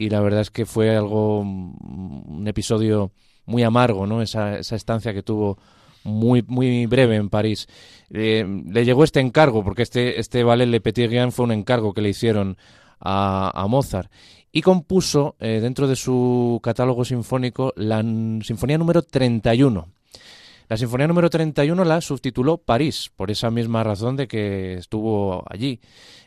y 0.00 0.08
la 0.08 0.20
verdad 0.22 0.40
es 0.40 0.50
que 0.50 0.64
fue 0.64 0.96
algo, 0.96 1.44
mm, 1.44 2.38
un 2.38 2.48
episodio 2.48 3.12
muy 3.44 3.62
amargo, 3.62 4.06
¿no? 4.06 4.22
Esa, 4.22 4.58
esa 4.58 4.74
estancia 4.74 5.12
que 5.12 5.22
tuvo 5.22 5.58
muy, 6.04 6.42
muy 6.48 6.86
breve 6.86 7.16
en 7.16 7.28
París. 7.28 7.66
Eh, 8.08 8.46
le 8.66 8.84
llegó 8.86 9.04
este 9.04 9.20
encargo, 9.20 9.62
porque 9.62 9.82
este, 9.82 10.18
este 10.18 10.42
ballet 10.42 10.66
Le 10.66 10.80
Petit 10.80 11.10
Rien 11.10 11.32
fue 11.32 11.44
un 11.44 11.52
encargo 11.52 11.92
que 11.92 12.00
le 12.00 12.08
hicieron 12.08 12.56
a, 12.98 13.52
a 13.54 13.66
Mozart. 13.66 14.10
Y 14.50 14.62
compuso 14.62 15.36
eh, 15.38 15.60
dentro 15.60 15.86
de 15.86 15.96
su 15.96 16.60
catálogo 16.62 17.04
sinfónico 17.04 17.74
la 17.76 18.00
Sinfonía 18.42 18.78
número 18.78 19.02
31. 19.02 19.86
La 20.70 20.76
Sinfonía 20.76 21.08
número 21.08 21.28
31 21.28 21.84
la 21.84 22.00
subtituló 22.00 22.56
París, 22.56 23.10
por 23.16 23.32
esa 23.32 23.50
misma 23.50 23.82
razón 23.82 24.14
de 24.14 24.28
que 24.28 24.74
estuvo 24.74 25.42
allí. 25.50 25.80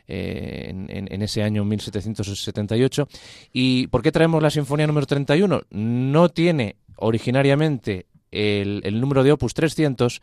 Eh, 0.06 0.68
en, 0.68 1.22
ese 1.22 1.42
año 1.42 1.64
1778. 1.64 3.08
¿Y 3.54 3.86
por 3.86 4.02
qué 4.02 4.12
traemos 4.12 4.42
la 4.42 4.50
Sinfonía 4.50 4.86
número 4.86 5.06
31? 5.06 5.62
No 5.70 6.28
tiene 6.28 6.76
originariamente 6.96 8.04
el, 8.30 9.00
número 9.00 9.24
de 9.24 9.32
Opus 9.32 9.54
300, 9.54 10.20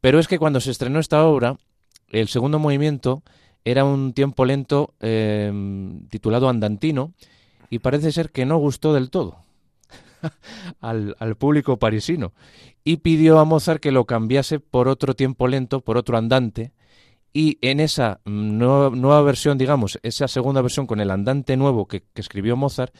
pero 0.00 0.18
es 0.18 0.26
que 0.26 0.38
cuando 0.38 0.58
se 0.60 0.70
estrenó 0.70 0.98
esta 0.98 1.22
obra, 1.26 1.58
el 2.08 2.28
segundo 2.28 2.58
movimiento 2.58 3.22
era 3.66 3.84
un 3.84 4.14
tiempo 4.14 4.46
lento 4.46 4.94
eh, 5.00 5.52
titulado 6.08 6.48
Andantino 6.48 7.12
y 7.68 7.80
parece 7.80 8.10
ser 8.10 8.30
que 8.30 8.46
no 8.46 8.56
gustó 8.56 8.94
del 8.94 9.10
todo 9.10 9.44
al, 10.80 11.14
al, 11.18 11.36
público 11.36 11.78
parisino 11.78 12.32
y 12.84 12.98
pidió 12.98 13.38
a 13.38 13.44
Mozart 13.44 13.80
que 13.80 13.92
lo 13.92 14.04
cambiase 14.06 14.60
por 14.60 14.88
otro 14.88 15.14
tiempo 15.14 15.48
lento, 15.48 15.80
por 15.80 15.96
otro 15.96 16.16
andante, 16.16 16.72
y 17.32 17.58
en 17.60 17.80
esa 17.80 18.20
nueva, 18.24 19.22
versión, 19.22 19.56
digamos, 19.56 19.98
esa 20.02 20.26
segunda 20.26 20.62
versión 20.62 20.86
con 20.86 21.00
el 21.00 21.10
andante 21.10 21.56
nuevo 21.56 21.86
que, 21.86 22.02
escribió 22.14 22.56
Mozart, 22.56 22.94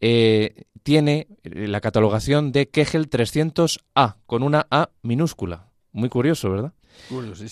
eh, 0.00 0.64
tiene 0.82 1.28
la 1.44 1.80
catalogación 1.80 2.50
de 2.50 2.68
Kegel 2.68 3.08
300A, 3.08 4.16
con 4.26 4.42
una 4.42 4.66
A 4.70 4.90
minúscula. 5.02 5.68
Muy 5.92 6.08
curioso, 6.08 6.50
¿verdad? 6.50 6.72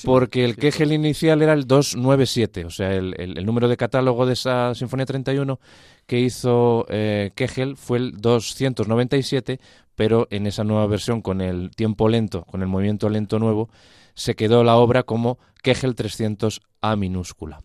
Porque 0.04 0.44
el 0.44 0.56
Kegel 0.56 0.92
inicial 0.92 1.42
era 1.42 1.52
el 1.52 1.66
297, 1.66 2.64
o 2.64 2.70
sea, 2.70 2.94
el, 2.94 3.46
número 3.46 3.68
de 3.68 3.76
catálogo 3.76 4.26
de 4.26 4.34
esa 4.34 4.74
Sinfonía 4.74 5.06
31 5.06 5.60
que 6.06 6.18
hizo 6.18 6.86
eh, 6.88 7.30
Kegel 7.34 7.76
fue 7.76 7.98
el 7.98 8.20
297, 8.20 9.60
pero 9.94 10.26
en 10.30 10.46
esa 10.46 10.64
nueva 10.64 10.86
versión 10.86 11.22
con 11.22 11.40
el 11.40 11.70
tiempo 11.70 12.08
lento, 12.08 12.44
con 12.44 12.62
el 12.62 12.68
movimiento 12.68 13.08
lento 13.08 13.38
nuevo, 13.38 13.68
se 14.14 14.34
quedó 14.34 14.64
la 14.64 14.76
obra 14.76 15.02
como 15.02 15.38
Kegel 15.62 15.94
300 15.94 16.60
A 16.80 16.96
minúscula. 16.96 17.60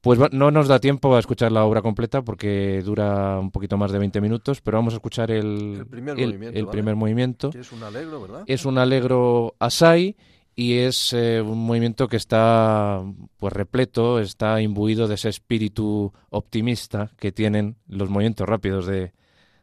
Pues 0.00 0.20
no 0.32 0.50
nos 0.50 0.68
da 0.68 0.78
tiempo 0.78 1.16
a 1.16 1.18
escuchar 1.18 1.50
la 1.50 1.64
obra 1.64 1.82
completa 1.82 2.22
porque 2.22 2.82
dura 2.84 3.38
un 3.40 3.50
poquito 3.50 3.76
más 3.76 3.90
de 3.90 3.98
20 3.98 4.20
minutos, 4.20 4.60
pero 4.60 4.78
vamos 4.78 4.94
a 4.94 4.96
escuchar 4.98 5.30
el, 5.30 5.84
primer, 5.90 6.16
movimiento, 6.94 7.50
es 7.52 7.72
un 7.72 7.82
alegro, 7.82 8.22
¿verdad? 8.22 8.44
Es 8.46 8.64
un 8.64 8.78
alegro 8.78 9.56
asai 9.58 10.16
y 10.58 10.78
es 10.78 11.12
eh, 11.12 11.40
un 11.40 11.66
movimiento 11.66 12.08
que 12.08 12.16
está 12.16 13.00
pues 13.36 13.52
repleto, 13.52 14.18
está 14.18 14.60
imbuido 14.60 15.06
de 15.06 15.14
ese 15.14 15.28
espíritu 15.28 16.12
optimista 16.30 17.12
que 17.16 17.30
tienen 17.30 17.76
los 17.86 18.10
movimientos 18.10 18.48
rápidos 18.48 18.84
de, 18.84 19.12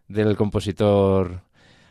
del 0.07 0.37
compositor 0.37 1.41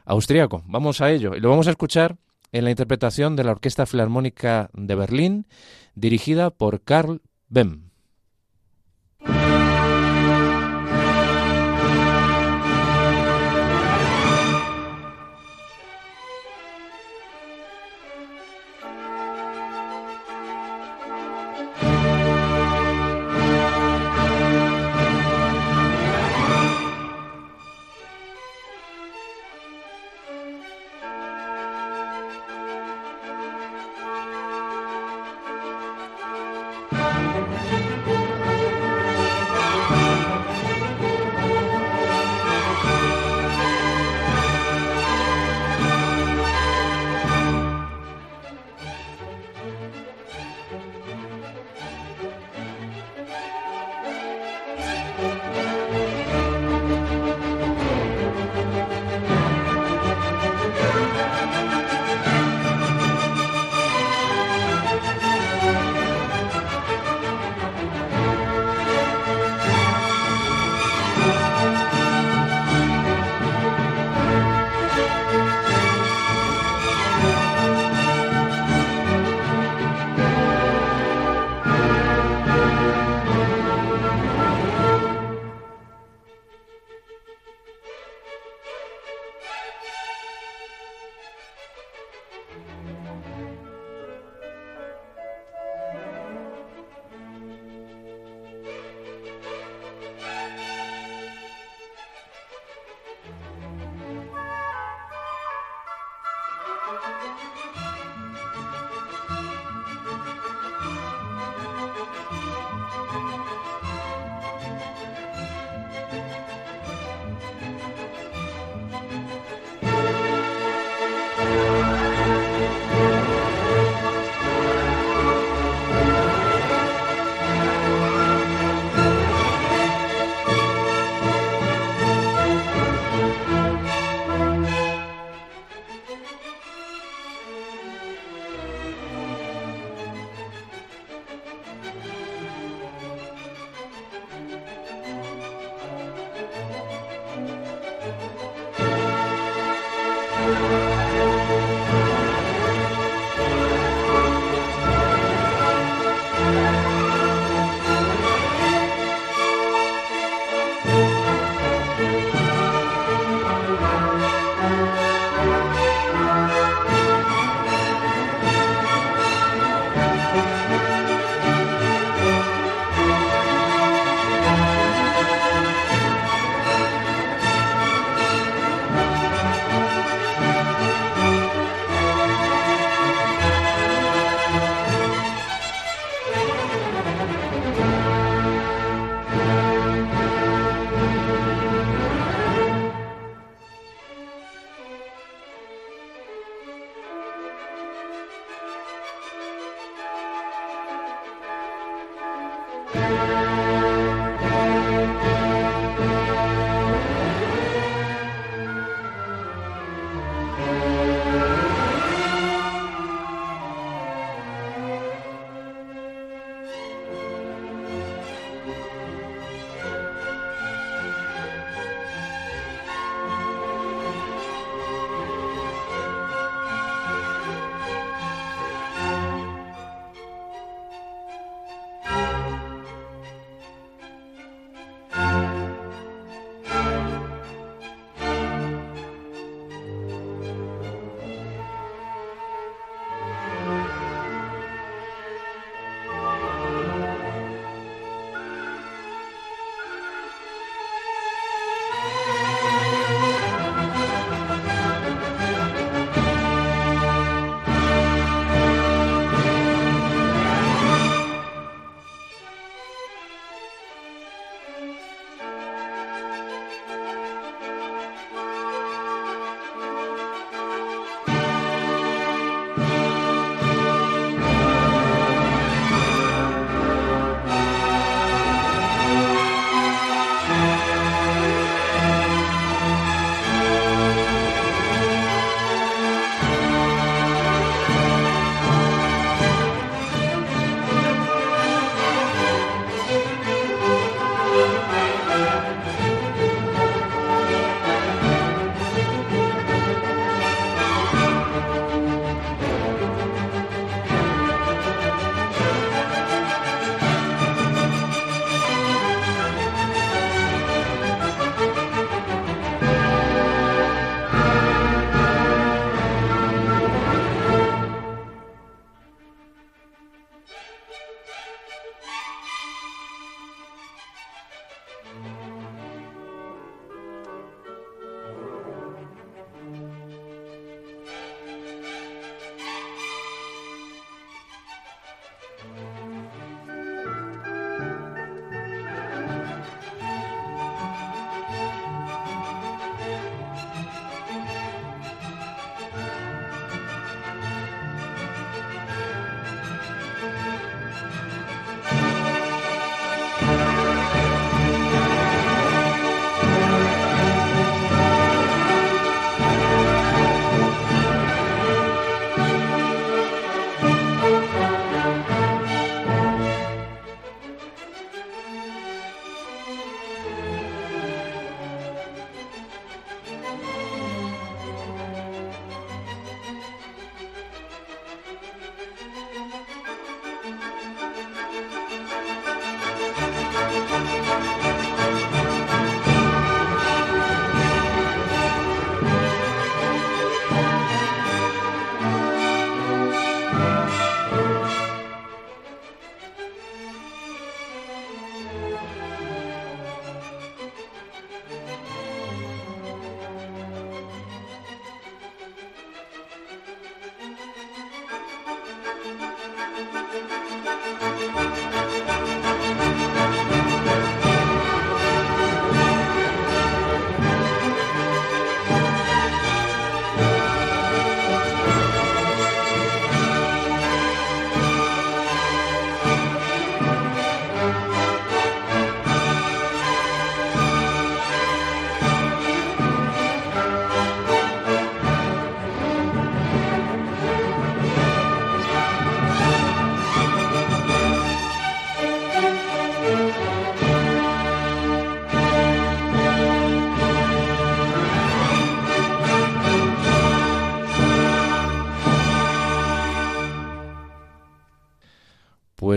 austríaco. 0.07 0.63
Vamos 0.67 1.03
a 1.03 1.11
ello 1.11 1.35
y 1.35 1.41
lo 1.41 1.51
vamos 1.51 1.67
a 1.67 1.73
escuchar 1.73 2.17
en 2.51 2.65
la 2.65 2.71
interpretación 2.71 3.37
de 3.37 3.45
la 3.45 3.51
Orquesta 3.51 3.85
Filarmónica 3.85 4.71
de 4.73 4.95
Berlín, 4.95 5.47
dirigida 5.95 6.49
por 6.49 6.81
Karl 6.81 7.21
Bem. 7.51 7.84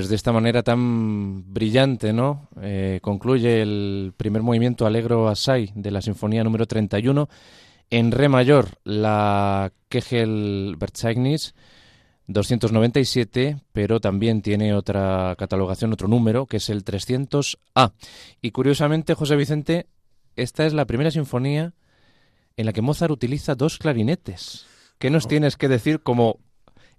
Pues 0.07 0.11
de 0.11 0.15
esta 0.15 0.31
manera 0.31 0.63
tan 0.63 1.53
brillante, 1.53 2.13
¿no? 2.13 2.47
Eh, 2.61 2.99
concluye 3.01 3.61
el 3.61 4.13
primer 4.15 4.41
movimiento 4.41 4.85
Alegro 4.85 5.27
Asai 5.27 5.73
de 5.75 5.91
la 5.91 6.01
Sinfonía 6.01 6.45
número 6.45 6.65
31 6.65 7.27
en 7.89 8.11
re 8.13 8.29
mayor, 8.29 8.69
la 8.85 9.73
Kegel 9.89 10.77
Verzeichnis 10.79 11.55
297, 12.27 13.57
pero 13.73 13.99
también 13.99 14.41
tiene 14.41 14.73
otra 14.73 15.35
catalogación, 15.37 15.91
otro 15.91 16.07
número, 16.07 16.45
que 16.45 16.55
es 16.55 16.69
el 16.69 16.85
300A. 16.85 17.91
Y 18.41 18.51
curiosamente, 18.51 19.13
José 19.13 19.35
Vicente, 19.35 19.87
esta 20.37 20.65
es 20.65 20.71
la 20.71 20.85
primera 20.85 21.11
sinfonía 21.11 21.73
en 22.55 22.65
la 22.65 22.71
que 22.71 22.81
Mozart 22.81 23.11
utiliza 23.11 23.55
dos 23.55 23.77
clarinetes. 23.77 24.67
¿Qué 24.99 25.09
nos 25.09 25.25
oh. 25.25 25.27
tienes 25.27 25.57
que 25.57 25.67
decir 25.67 25.99
como 25.99 26.39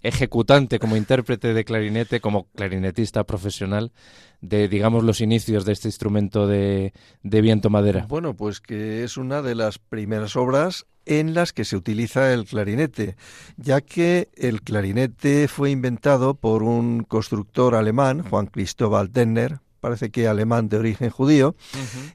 ejecutante, 0.01 0.79
como 0.79 0.95
intérprete 0.95 1.53
de 1.53 1.65
clarinete, 1.65 2.21
como 2.21 2.47
clarinetista 2.55 3.23
profesional 3.23 3.91
de, 4.41 4.67
digamos, 4.67 5.03
los 5.03 5.21
inicios 5.21 5.65
de 5.65 5.73
este 5.73 5.87
instrumento 5.87 6.47
de, 6.47 6.93
de, 7.23 7.41
viento 7.41 7.69
madera? 7.69 8.05
Bueno, 8.07 8.35
pues 8.35 8.61
que 8.61 9.03
es 9.03 9.17
una 9.17 9.41
de 9.41 9.55
las 9.55 9.79
primeras 9.79 10.35
obras 10.35 10.85
en 11.05 11.33
las 11.33 11.53
que 11.53 11.65
se 11.65 11.75
utiliza 11.75 12.33
el 12.33 12.45
clarinete, 12.45 13.15
ya 13.57 13.81
que 13.81 14.29
el 14.35 14.61
clarinete 14.61 15.47
fue 15.47 15.71
inventado 15.71 16.35
por 16.35 16.63
un 16.63 17.03
constructor 17.03 17.75
alemán, 17.75 18.23
Juan 18.29 18.45
Cristóbal 18.45 19.11
Denner, 19.11 19.59
parece 19.79 20.11
que 20.11 20.27
alemán 20.27 20.69
de 20.69 20.77
origen 20.77 21.09
judío, 21.09 21.55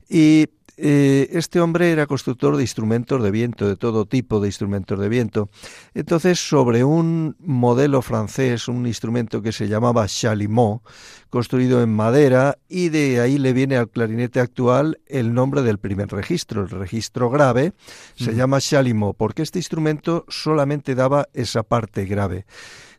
y 0.08 0.48
eh, 0.76 1.28
este 1.32 1.60
hombre 1.60 1.90
era 1.90 2.06
constructor 2.06 2.56
de 2.56 2.62
instrumentos 2.62 3.22
de 3.22 3.30
viento, 3.30 3.68
de 3.68 3.76
todo 3.76 4.06
tipo 4.06 4.40
de 4.40 4.48
instrumentos 4.48 4.98
de 4.98 5.08
viento. 5.08 5.48
Entonces, 5.94 6.38
sobre 6.38 6.84
un 6.84 7.36
modelo 7.38 8.02
francés, 8.02 8.68
un 8.68 8.86
instrumento 8.86 9.42
que 9.42 9.52
se 9.52 9.68
llamaba 9.68 10.06
chalumeau, 10.06 10.82
construido 11.30 11.82
en 11.82 11.94
madera, 11.94 12.58
y 12.68 12.88
de 12.88 13.20
ahí 13.20 13.38
le 13.38 13.52
viene 13.52 13.76
al 13.76 13.88
clarinete 13.88 14.40
actual 14.40 15.00
el 15.06 15.34
nombre 15.34 15.62
del 15.62 15.78
primer 15.78 16.08
registro, 16.08 16.62
el 16.62 16.70
registro 16.70 17.30
grave, 17.30 17.72
se 18.16 18.34
llama 18.34 18.60
chalumeau, 18.60 19.14
porque 19.14 19.42
este 19.42 19.58
instrumento 19.58 20.24
solamente 20.28 20.94
daba 20.94 21.28
esa 21.32 21.62
parte 21.62 22.04
grave. 22.04 22.46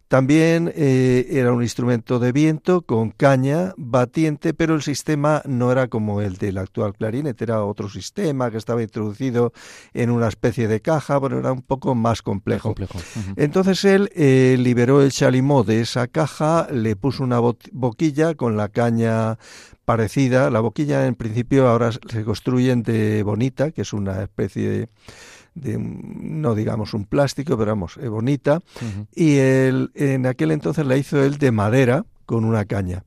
También 0.07 0.71
eh, 0.75 1.25
era 1.31 1.51
un 1.51 1.63
instrumento 1.63 2.19
de 2.19 2.31
viento 2.31 2.81
con 2.83 3.09
caña 3.09 3.73
batiente, 3.75 4.53
pero 4.53 4.75
el 4.75 4.83
sistema 4.83 5.41
no 5.45 5.71
era 5.71 5.87
como 5.87 6.21
el 6.21 6.37
del 6.37 6.59
actual 6.59 6.93
clarinete, 6.93 7.43
era 7.43 7.63
otro 7.63 7.89
sistema 7.89 8.51
que 8.51 8.57
estaba 8.57 8.83
introducido 8.83 9.51
en 9.93 10.11
una 10.11 10.27
especie 10.27 10.67
de 10.67 10.79
caja, 10.79 11.19
pero 11.19 11.39
era 11.39 11.51
un 11.51 11.63
poco 11.63 11.95
más 11.95 12.21
complejo. 12.21 12.75
Entonces 13.35 13.83
él 13.83 14.11
eh, 14.15 14.57
liberó 14.59 15.01
el 15.01 15.11
chalimó 15.11 15.63
de 15.63 15.81
esa 15.81 16.07
caja, 16.07 16.67
le 16.71 16.95
puso 16.95 17.23
una 17.23 17.39
boquilla 17.39 18.35
con 18.35 18.57
la 18.57 18.69
caña 18.69 19.39
parecida. 19.85 20.49
La 20.49 20.59
boquilla 20.59 21.07
en 21.07 21.15
principio 21.15 21.67
ahora 21.67 21.91
se 21.91 22.23
construyen 22.23 22.83
de 22.83 23.23
bonita, 23.23 23.71
que 23.71 23.81
es 23.81 23.93
una 23.93 24.23
especie 24.23 24.69
de 24.69 24.89
de 25.55 25.77
no 25.79 26.53
digamos 26.53 26.93
un 26.93 27.05
plástico, 27.05 27.57
pero 27.57 27.71
vamos, 27.71 27.97
bonita, 27.97 28.59
y 29.15 29.37
el, 29.37 29.91
en 29.95 30.27
aquel 30.27 30.51
entonces 30.51 30.85
la 30.85 30.97
hizo 30.97 31.23
él 31.23 31.37
de 31.37 31.51
madera 31.51 32.05
con 32.25 32.45
una 32.45 32.65
caña. 32.65 33.03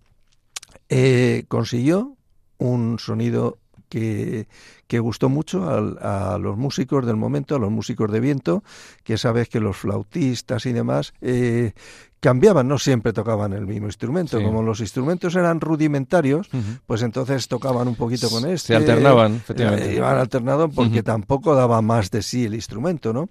Eh, 0.88 1.44
consiguió 1.48 2.16
un 2.56 2.98
sonido 2.98 3.58
que, 3.88 4.48
que 4.86 4.98
gustó 4.98 5.28
mucho 5.28 5.68
a, 5.68 6.38
los 6.38 6.56
músicos 6.56 7.06
del 7.06 7.16
momento, 7.16 7.56
a 7.56 7.58
los 7.58 7.70
músicos 7.70 8.10
de 8.10 8.20
viento, 8.20 8.64
que 9.04 9.18
sabes 9.18 9.48
que 9.48 9.60
los 9.60 9.76
flautistas 9.76 10.66
y 10.66 10.72
demás 10.72 11.12
eh, 11.20 11.72
cambiaban, 12.20 12.66
no 12.66 12.78
siempre 12.78 13.12
tocaban 13.12 13.52
el 13.52 13.66
mismo 13.66 13.86
instrumento. 13.86 14.42
Como 14.42 14.62
los 14.62 14.80
instrumentos 14.80 15.36
eran 15.36 15.60
rudimentarios, 15.60 16.48
pues 16.86 17.02
entonces 17.02 17.48
tocaban 17.48 17.86
un 17.86 17.94
poquito 17.94 18.28
con 18.30 18.48
este. 18.48 18.68
Se 18.68 18.76
alternaban, 18.76 19.36
efectivamente. 19.36 19.90
Eh, 19.90 19.96
iban 19.96 20.18
alternado 20.18 20.68
porque 20.68 21.02
tampoco 21.02 21.54
daba 21.54 21.82
más 21.82 22.10
de 22.10 22.22
sí 22.22 22.46
el 22.46 22.54
instrumento, 22.54 23.12
¿no? 23.12 23.28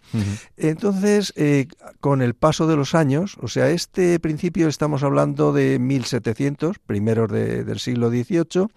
Entonces, 0.55 1.34
eh, 1.36 1.68
con 1.99 2.22
el 2.22 2.34
paso 2.34 2.68
de 2.68 2.76
los 2.76 2.95
años, 2.95 3.38
o 3.41 3.47
sea, 3.47 3.70
este 3.70 4.20
principio 4.20 4.68
estamos 4.68 5.03
hablando 5.03 5.53
de 5.53 5.80
1700, 5.80 6.80
primeros 6.80 7.30
del 7.32 7.80
siglo 7.80 8.10
XVIII, 8.10 8.68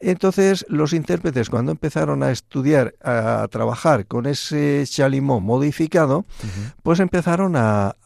entonces, 0.00 0.64
los 0.68 0.92
intérpretes, 0.92 1.50
cuando 1.50 1.72
empezaron 1.72 2.22
a 2.22 2.30
estudiar, 2.30 2.94
a 3.02 3.46
trabajar 3.50 4.06
con 4.06 4.26
ese 4.26 4.84
chalimó 4.86 5.40
modificado, 5.40 6.24
pues 6.82 7.00
empezaron 7.00 7.54
a, 7.56 7.96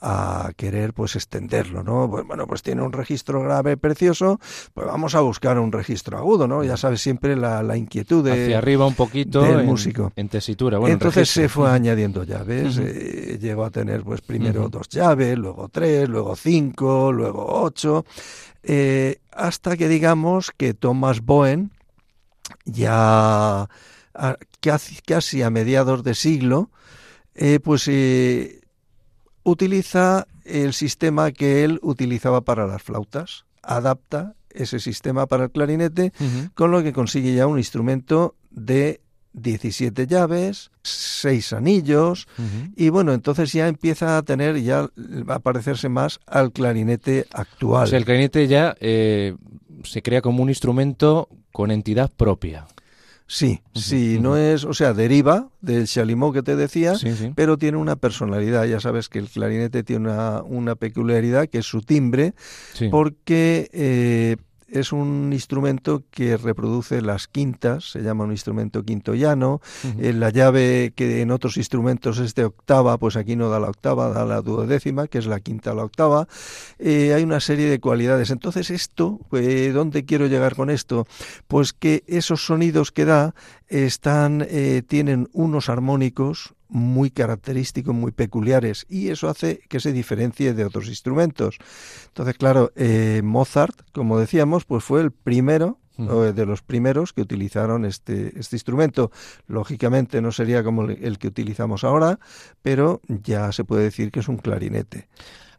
querer 0.56 0.92
pues 0.92 1.16
extenderlo, 1.16 1.82
¿no? 1.82 2.08
Pues, 2.10 2.26
bueno, 2.26 2.46
pues 2.46 2.62
tiene 2.62 2.82
un 2.82 2.92
registro 2.92 3.42
grave 3.42 3.76
precioso, 3.76 4.40
pues 4.74 4.86
vamos 4.86 5.14
a 5.14 5.20
buscar 5.20 5.58
un 5.58 5.72
registro 5.72 6.18
agudo, 6.18 6.48
¿no? 6.48 6.64
Ya 6.64 6.76
sabes 6.76 7.00
siempre 7.00 7.36
la, 7.36 7.76
inquietud 7.76 8.24
de, 8.24 8.32
Hacia 8.32 8.58
arriba 8.58 8.86
un 8.86 8.94
poquito 8.94 9.42
del 9.42 9.60
en, 9.60 9.66
músico. 9.66 10.12
En 10.16 10.28
tesitura. 10.28 10.78
Bueno, 10.78 10.94
Entonces 10.94 11.28
se 11.28 11.48
fue 11.48 11.70
añadiendo 11.70 12.24
llaves, 12.24 12.78
eh, 12.78 13.38
llegó 13.40 13.64
a 13.64 13.70
tener 13.70 14.02
pues 14.02 14.20
primero 14.20 14.68
dos 14.68 14.88
llaves, 14.88 15.36
luego 15.38 15.68
tres, 15.68 16.08
luego 16.08 16.36
cinco, 16.36 17.12
luego 17.12 17.62
ocho, 17.62 18.04
eh, 18.62 19.18
hasta 19.32 19.76
que 19.76 19.88
digamos 19.88 20.52
que 20.56 20.74
Thomas 20.74 21.20
Bowen, 21.22 21.72
ya 22.64 23.68
casi, 24.60 25.42
a 25.42 25.50
mediados 25.50 26.04
de 26.04 26.14
siglo, 26.14 26.70
eh, 27.34 27.60
pues 27.60 27.88
eh, 27.88 28.60
utiliza 29.42 30.26
el 30.44 30.72
sistema 30.72 31.32
que 31.32 31.64
él 31.64 31.78
utilizaba 31.82 32.42
para 32.42 32.66
las 32.66 32.82
flautas, 32.82 33.44
adapta 33.62 34.34
ese 34.50 34.80
sistema 34.80 35.26
para 35.26 35.44
el 35.44 35.50
clarinete, 35.50 36.12
con 36.54 36.70
lo 36.70 36.82
que 36.82 36.92
consigue 36.92 37.34
ya 37.34 37.46
un 37.46 37.58
instrumento 37.58 38.36
de 38.50 39.00
17 39.32 40.06
llaves, 40.06 40.70
6 40.82 41.54
anillos, 41.54 42.26
y 42.76 42.90
bueno, 42.90 43.12
entonces 43.12 43.52
ya 43.52 43.68
empieza 43.68 44.18
a 44.18 44.22
tener, 44.22 44.60
ya 44.62 44.88
va 45.28 45.36
a 45.36 45.38
parecerse 45.40 45.88
más 45.88 46.20
al 46.26 46.52
clarinete 46.52 47.26
actual. 47.32 47.84
O 47.84 47.86
sea, 47.86 47.98
el 47.98 48.04
clarinete 48.04 48.46
ya 48.46 48.76
eh, 48.80 49.34
se 49.84 50.02
crea 50.02 50.20
como 50.20 50.42
un 50.42 50.50
instrumento 50.50 51.28
con 51.52 51.70
entidad 51.70 52.10
propia. 52.16 52.66
Sí, 53.26 53.62
sí, 53.74 54.18
no 54.20 54.36
es, 54.36 54.64
o 54.64 54.74
sea, 54.74 54.92
deriva 54.92 55.48
del 55.62 55.86
chalimó 55.86 56.34
que 56.34 56.42
te 56.42 56.54
decía, 56.54 56.92
pero 57.34 57.56
tiene 57.56 57.78
una 57.78 57.96
personalidad. 57.96 58.64
Ya 58.66 58.78
sabes 58.78 59.08
que 59.08 59.18
el 59.20 59.28
clarinete 59.28 59.82
tiene 59.82 60.10
una, 60.10 60.42
una 60.42 60.74
peculiaridad 60.74 61.48
que 61.48 61.58
es 61.58 61.66
su 61.66 61.80
timbre, 61.80 62.34
porque 62.90 63.70
eh, 63.72 64.36
es 64.72 64.90
un 64.90 65.32
instrumento 65.32 66.02
que 66.10 66.36
reproduce 66.36 67.02
las 67.02 67.28
quintas, 67.28 67.90
se 67.90 68.02
llama 68.02 68.24
un 68.24 68.32
instrumento 68.32 68.82
quinto 68.84 69.14
llano. 69.14 69.60
Eh, 69.98 70.14
la 70.14 70.30
llave 70.30 70.92
que 70.96 71.20
en 71.20 71.30
otros 71.30 71.58
instrumentos 71.58 72.18
es 72.18 72.34
de 72.34 72.46
octava, 72.46 72.96
pues 72.98 73.16
aquí 73.16 73.36
no 73.36 73.50
da 73.50 73.60
la 73.60 73.68
octava, 73.68 74.08
da 74.08 74.24
la 74.24 74.40
duodécima, 74.40 75.08
que 75.08 75.18
es 75.18 75.26
la 75.26 75.40
quinta 75.40 75.72
a 75.72 75.74
la 75.74 75.84
octava. 75.84 76.26
Eh, 76.78 77.12
hay 77.14 77.22
una 77.22 77.40
serie 77.40 77.68
de 77.68 77.80
cualidades. 77.80 78.30
Entonces, 78.30 78.70
esto, 78.70 79.20
eh, 79.32 79.72
¿dónde 79.74 80.06
quiero 80.06 80.26
llegar 80.26 80.56
con 80.56 80.70
esto? 80.70 81.06
Pues 81.48 81.74
que 81.74 82.02
esos 82.06 82.46
sonidos 82.46 82.92
que 82.92 83.04
da 83.04 83.34
están, 83.68 84.46
tienen 84.86 85.28
unos 85.32 85.68
armónicos 85.68 86.54
muy 86.72 87.10
característicos, 87.10 87.94
muy 87.94 88.12
peculiares, 88.12 88.86
y 88.88 89.08
eso 89.10 89.28
hace 89.28 89.60
que 89.68 89.78
se 89.78 89.92
diferencie 89.92 90.54
de 90.54 90.64
otros 90.64 90.88
instrumentos. 90.88 91.58
Entonces, 92.08 92.36
claro, 92.36 92.72
eh, 92.76 93.20
Mozart, 93.22 93.82
como 93.92 94.18
decíamos, 94.18 94.64
pues 94.64 94.82
fue 94.82 95.02
el 95.02 95.12
primero 95.12 95.78
de 95.98 96.46
los 96.46 96.62
primeros 96.62 97.12
que 97.12 97.20
utilizaron 97.20 97.84
este, 97.84 98.36
este 98.38 98.56
instrumento. 98.56 99.12
Lógicamente 99.46 100.20
no 100.20 100.32
sería 100.32 100.64
como 100.64 100.84
el 100.84 101.18
que 101.18 101.28
utilizamos 101.28 101.84
ahora, 101.84 102.18
pero 102.62 103.02
ya 103.06 103.52
se 103.52 103.62
puede 103.62 103.84
decir 103.84 104.10
que 104.10 104.20
es 104.20 104.28
un 104.28 104.38
clarinete. 104.38 105.08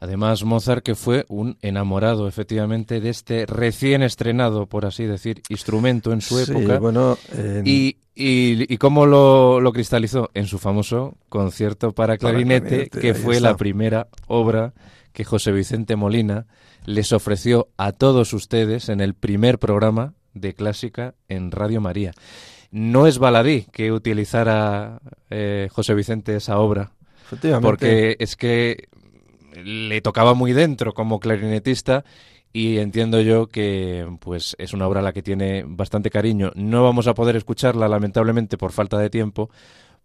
Además, 0.03 0.43
Mozart 0.43 0.83
que 0.83 0.95
fue 0.95 1.23
un 1.29 1.57
enamorado 1.61 2.27
efectivamente 2.27 2.99
de 2.99 3.09
este 3.09 3.45
recién 3.45 4.03
estrenado, 4.03 4.65
por 4.65 4.85
así 4.85 5.05
decir, 5.05 5.41
instrumento 5.47 6.11
en 6.11 6.19
su 6.19 6.39
época. 6.39 6.77
Bueno, 6.77 7.17
y, 7.63 7.95
y, 8.13 8.77
cómo 8.79 9.05
lo, 9.05 9.61
lo, 9.61 9.71
cristalizó 9.71 10.29
en 10.33 10.47
su 10.47 10.59
famoso 10.59 11.15
concierto 11.29 11.93
para 11.93 12.17
clarinete, 12.17 12.89
que 12.89 13.13
fue 13.13 13.39
la 13.39 13.55
primera 13.55 14.09
obra 14.27 14.73
que 15.13 15.23
José 15.23 15.53
Vicente 15.53 15.95
Molina 15.95 16.47
les 16.83 17.13
ofreció 17.13 17.69
a 17.77 17.93
todos 17.93 18.33
ustedes 18.33 18.89
en 18.89 18.99
el 18.99 19.13
primer 19.13 19.57
programa 19.57 20.15
de 20.33 20.53
clásica 20.53 21.15
en 21.29 21.49
Radio 21.49 21.79
María. 21.79 22.11
No 22.71 23.07
es 23.07 23.19
baladí 23.19 23.67
que 23.71 23.93
utilizara 23.93 24.99
eh, 25.29 25.69
José 25.71 25.93
Vicente 25.93 26.35
esa 26.35 26.59
obra, 26.59 26.91
porque 27.61 28.17
es 28.19 28.35
que 28.35 28.89
le 29.63 30.01
tocaba 30.01 30.33
muy 30.33 30.53
dentro 30.53 30.93
como 30.93 31.19
clarinetista 31.19 32.03
y 32.53 32.77
entiendo 32.77 33.19
yo 33.21 33.47
que 33.47 34.07
pues 34.19 34.55
es 34.59 34.73
una 34.73 34.87
obra 34.87 34.99
a 34.99 35.03
la 35.03 35.11
que 35.11 35.23
tiene 35.23 35.63
bastante 35.65 36.11
cariño. 36.11 36.51
No 36.55 36.83
vamos 36.83 37.07
a 37.07 37.15
poder 37.15 37.35
escucharla 37.35 37.87
lamentablemente 37.87 38.57
por 38.57 38.71
falta 38.71 38.99
de 38.99 39.09
tiempo, 39.09 39.49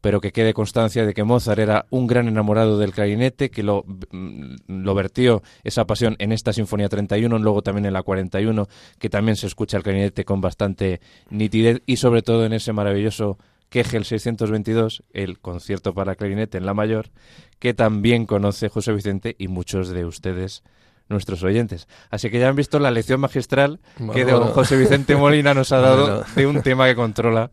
pero 0.00 0.20
que 0.20 0.32
quede 0.32 0.54
constancia 0.54 1.04
de 1.04 1.12
que 1.12 1.24
Mozart 1.24 1.58
era 1.58 1.86
un 1.90 2.06
gran 2.06 2.26
enamorado 2.26 2.78
del 2.78 2.92
clarinete, 2.92 3.50
que 3.50 3.62
lo, 3.62 3.84
mm, 3.84 4.54
lo 4.66 4.94
vertió 4.94 5.42
esa 5.62 5.86
pasión 5.86 6.16
en 6.18 6.32
esta 6.32 6.52
Sinfonía 6.54 6.88
31, 6.88 7.38
luego 7.38 7.62
también 7.62 7.84
en 7.84 7.92
la 7.92 8.02
41, 8.02 8.66
que 8.98 9.10
también 9.10 9.36
se 9.36 9.46
escucha 9.46 9.76
el 9.76 9.82
clarinete 9.82 10.24
con 10.24 10.40
bastante 10.40 11.00
nitidez 11.30 11.82
y 11.84 11.96
sobre 11.96 12.22
todo 12.22 12.46
en 12.46 12.54
ese 12.54 12.72
maravilloso 12.72 13.38
el 13.70 14.04
622, 14.04 15.04
el 15.12 15.38
concierto 15.40 15.94
para 15.94 16.14
clarinete 16.14 16.58
en 16.58 16.66
la 16.66 16.74
mayor, 16.74 17.10
que 17.58 17.74
también 17.74 18.26
conoce 18.26 18.68
José 18.68 18.92
Vicente 18.92 19.36
y 19.38 19.48
muchos 19.48 19.90
de 19.90 20.04
ustedes 20.04 20.62
nuestros 21.08 21.42
oyentes. 21.42 21.88
Así 22.10 22.30
que 22.30 22.38
ya 22.38 22.48
han 22.48 22.56
visto 22.56 22.78
la 22.78 22.90
lección 22.90 23.20
magistral 23.20 23.80
que 24.12 24.24
don 24.24 24.48
José 24.48 24.76
Vicente 24.76 25.16
Molina 25.16 25.54
nos 25.54 25.72
ha 25.72 25.78
dado 25.78 26.24
de 26.34 26.46
un 26.46 26.62
tema 26.62 26.86
que 26.86 26.94
controla 26.94 27.50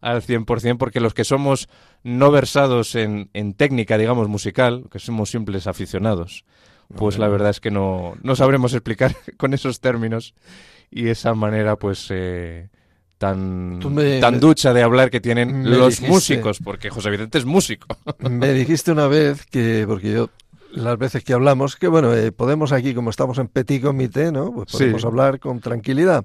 al 0.00 0.22
100%, 0.22 0.76
porque 0.76 1.00
los 1.00 1.14
que 1.14 1.24
somos 1.24 1.68
no 2.02 2.30
versados 2.30 2.94
en, 2.94 3.30
en 3.32 3.54
técnica, 3.54 3.96
digamos, 3.96 4.28
musical, 4.28 4.84
que 4.90 4.98
somos 4.98 5.30
simples 5.30 5.66
aficionados, 5.66 6.44
pues 6.94 7.18
la 7.18 7.28
verdad 7.28 7.50
es 7.50 7.60
que 7.60 7.70
no, 7.70 8.14
no 8.22 8.36
sabremos 8.36 8.74
explicar 8.74 9.16
con 9.38 9.54
esos 9.54 9.80
términos 9.80 10.34
y 10.90 11.08
esa 11.08 11.34
manera, 11.34 11.76
pues... 11.76 12.06
Eh, 12.10 12.68
tan, 13.18 13.80
tan 14.20 14.40
ducha 14.40 14.72
de 14.72 14.82
hablar 14.82 15.10
que 15.10 15.20
tienen 15.20 15.70
los 15.70 16.00
músicos, 16.00 16.58
porque 16.62 16.90
José 16.90 17.10
Vicente 17.10 17.38
es 17.38 17.44
músico. 17.44 17.86
Me 18.18 18.52
dijiste 18.52 18.92
una 18.92 19.06
vez 19.06 19.46
que, 19.46 19.84
porque 19.86 20.12
yo 20.12 20.30
las 20.72 20.98
veces 20.98 21.22
que 21.22 21.32
hablamos, 21.32 21.76
que 21.76 21.88
bueno, 21.88 22.14
eh, 22.14 22.32
podemos 22.32 22.72
aquí, 22.72 22.94
como 22.94 23.10
estamos 23.10 23.38
en 23.38 23.48
petit 23.48 23.82
comité, 23.82 24.32
¿no? 24.32 24.52
Pues 24.52 24.72
podemos 24.72 25.04
hablar 25.04 25.38
con 25.38 25.60
tranquilidad. 25.60 26.24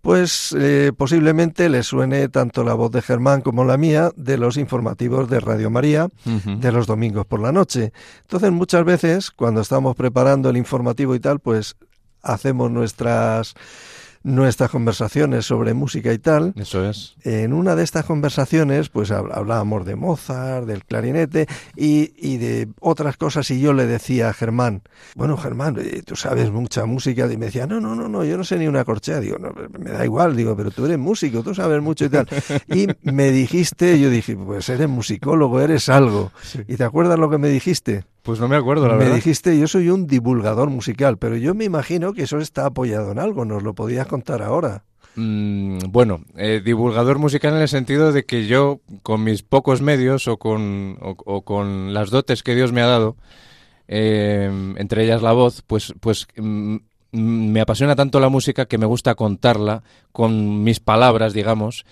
Pues 0.00 0.54
eh, 0.58 0.90
posiblemente 0.96 1.68
le 1.68 1.84
suene 1.84 2.28
tanto 2.28 2.64
la 2.64 2.74
voz 2.74 2.90
de 2.90 3.02
Germán 3.02 3.40
como 3.40 3.64
la 3.64 3.76
mía 3.76 4.10
de 4.16 4.36
los 4.36 4.56
informativos 4.56 5.30
de 5.30 5.38
Radio 5.38 5.70
María 5.70 6.08
de 6.24 6.72
los 6.72 6.88
domingos 6.88 7.24
por 7.24 7.40
la 7.40 7.52
noche. 7.52 7.92
Entonces 8.22 8.50
muchas 8.50 8.84
veces 8.84 9.30
cuando 9.30 9.60
estamos 9.60 9.94
preparando 9.94 10.50
el 10.50 10.56
informativo 10.56 11.14
y 11.14 11.20
tal, 11.20 11.38
pues 11.38 11.76
hacemos 12.20 12.68
nuestras 12.70 13.54
nuestras 14.22 14.70
conversaciones 14.70 15.46
sobre 15.46 15.74
música 15.74 16.12
y 16.12 16.18
tal. 16.18 16.54
Eso 16.56 16.88
es. 16.88 17.16
En 17.22 17.52
una 17.52 17.74
de 17.76 17.84
estas 17.84 18.04
conversaciones, 18.04 18.88
pues 18.88 19.10
hablábamos 19.10 19.84
de 19.84 19.96
Mozart, 19.96 20.66
del 20.66 20.84
clarinete 20.84 21.46
y, 21.76 22.12
y 22.16 22.38
de 22.38 22.68
otras 22.80 23.16
cosas 23.16 23.50
y 23.50 23.60
yo 23.60 23.72
le 23.72 23.86
decía 23.86 24.28
a 24.28 24.32
Germán, 24.32 24.82
bueno 25.14 25.36
Germán, 25.36 25.76
eh, 25.78 26.02
tú 26.04 26.16
sabes 26.16 26.50
mucha 26.50 26.84
música 26.86 27.30
y 27.30 27.36
me 27.36 27.46
decía, 27.46 27.66
no, 27.66 27.80
no, 27.80 27.94
no, 27.94 28.08
no, 28.08 28.24
yo 28.24 28.36
no 28.36 28.44
sé 28.44 28.58
ni 28.58 28.66
una 28.66 28.84
corchea, 28.84 29.20
digo, 29.20 29.38
no, 29.38 29.52
me 29.78 29.90
da 29.90 30.04
igual, 30.04 30.36
digo, 30.36 30.56
pero 30.56 30.70
tú 30.70 30.86
eres 30.86 30.98
músico, 30.98 31.42
tú 31.42 31.54
sabes 31.54 31.82
mucho 31.82 32.04
y 32.06 32.08
tal. 32.08 32.28
Y 32.68 32.86
me 33.02 33.30
dijiste, 33.30 33.98
yo 33.98 34.10
dije, 34.10 34.36
pues 34.36 34.68
eres 34.68 34.88
musicólogo, 34.88 35.60
eres 35.60 35.88
algo. 35.88 36.32
¿Y 36.68 36.76
te 36.76 36.84
acuerdas 36.84 37.18
lo 37.18 37.30
que 37.30 37.38
me 37.38 37.48
dijiste? 37.48 38.04
Pues 38.22 38.38
no 38.38 38.48
me 38.48 38.56
acuerdo, 38.56 38.86
la 38.86 38.94
me 38.94 38.98
verdad. 38.98 39.10
Me 39.10 39.16
dijiste, 39.16 39.58
yo 39.58 39.66
soy 39.66 39.90
un 39.90 40.06
divulgador 40.06 40.70
musical, 40.70 41.18
pero 41.18 41.36
yo 41.36 41.54
me 41.54 41.64
imagino 41.64 42.12
que 42.12 42.22
eso 42.22 42.38
está 42.38 42.66
apoyado 42.66 43.10
en 43.10 43.18
algo, 43.18 43.44
nos 43.44 43.62
lo 43.62 43.74
podías 43.74 44.06
contar 44.06 44.42
ahora. 44.42 44.84
Mm, 45.16 45.78
bueno, 45.90 46.24
eh, 46.36 46.62
divulgador 46.64 47.18
musical 47.18 47.54
en 47.54 47.62
el 47.62 47.68
sentido 47.68 48.12
de 48.12 48.24
que 48.24 48.46
yo, 48.46 48.80
con 49.02 49.24
mis 49.24 49.42
pocos 49.42 49.82
medios 49.82 50.28
o 50.28 50.38
con, 50.38 50.96
o, 51.00 51.42
con 51.42 51.92
las 51.92 52.10
dotes 52.10 52.42
que 52.42 52.54
Dios 52.54 52.72
me 52.72 52.80
ha 52.80 52.86
dado, 52.86 53.16
eh, 53.88 54.50
entre 54.76 55.04
ellas 55.04 55.20
la 55.20 55.32
voz, 55.32 55.62
pues, 55.66 55.92
pues 56.00 56.26
mm, 56.36 56.76
me 57.12 57.60
apasiona 57.60 57.94
tanto 57.94 58.20
la 58.20 58.30
música 58.30 58.66
que 58.66 58.78
me 58.78 58.86
gusta 58.86 59.14
contarla 59.14 59.82
con 60.12 60.64
mis 60.64 60.80
palabras, 60.80 61.34
digamos, 61.34 61.84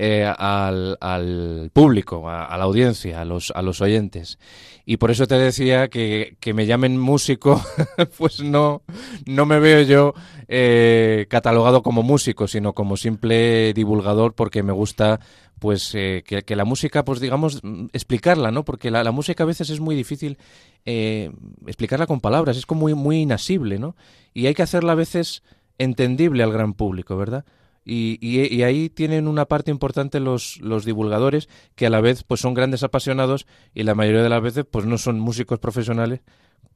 eh, 0.00 0.24
al, 0.24 0.96
al, 1.00 1.70
público, 1.72 2.30
a, 2.30 2.56
la 2.56 2.62
audiencia, 2.62 3.20
a 3.20 3.24
los, 3.24 3.50
a 3.50 3.62
los 3.62 3.80
oyentes. 3.80 4.38
Y 4.86 4.98
por 4.98 5.10
eso 5.10 5.26
te 5.26 5.34
decía 5.36 5.88
que, 5.88 6.36
que 6.38 6.54
me 6.54 6.66
llamen 6.66 6.96
músico, 6.96 7.60
pues 8.16 8.40
no, 8.40 8.82
no 9.26 9.44
me 9.44 9.58
veo 9.58 9.82
yo 9.82 10.14
eh, 10.46 11.26
catalogado 11.28 11.82
como 11.82 12.04
músico, 12.04 12.46
sino 12.46 12.74
como 12.74 12.96
simple 12.96 13.72
divulgador 13.74 14.34
porque 14.34 14.62
me 14.62 14.72
gusta 14.72 15.18
pues 15.58 15.92
eh, 15.96 16.22
que, 16.24 16.42
que, 16.42 16.54
la 16.54 16.64
música, 16.64 17.04
pues 17.04 17.18
digamos, 17.18 17.60
explicarla, 17.92 18.52
¿no? 18.52 18.64
Porque 18.64 18.92
la, 18.92 19.02
la 19.02 19.10
música 19.10 19.42
a 19.42 19.48
veces 19.48 19.68
es 19.70 19.80
muy 19.80 19.96
difícil 19.96 20.38
eh, 20.84 21.32
explicarla 21.66 22.06
con 22.06 22.20
palabras, 22.20 22.56
es 22.56 22.66
como 22.66 22.82
muy, 22.82 22.94
muy 22.94 23.16
inasible, 23.22 23.80
¿no? 23.80 23.96
Y 24.32 24.46
hay 24.46 24.54
que 24.54 24.62
hacerla 24.62 24.92
a 24.92 24.94
veces 24.94 25.42
entendible 25.76 26.44
al 26.44 26.52
gran 26.52 26.74
público, 26.74 27.16
¿verdad? 27.16 27.44
Y, 27.90 28.62
ahí 28.62 28.90
tienen 28.90 29.26
una 29.26 29.46
parte 29.46 29.70
importante 29.70 30.20
los, 30.20 30.58
los 30.60 30.84
divulgadores 30.84 31.48
que 31.74 31.86
a 31.86 31.90
la 31.90 32.00
vez 32.00 32.22
pues 32.22 32.40
son 32.40 32.54
grandes 32.54 32.82
apasionados 32.82 33.46
y 33.74 33.84
la 33.84 33.94
mayoría 33.94 34.22
de 34.22 34.28
las 34.28 34.42
veces 34.42 34.66
pues 34.70 34.84
no 34.84 34.98
son 34.98 35.18
músicos 35.18 35.58
profesionales 35.58 36.20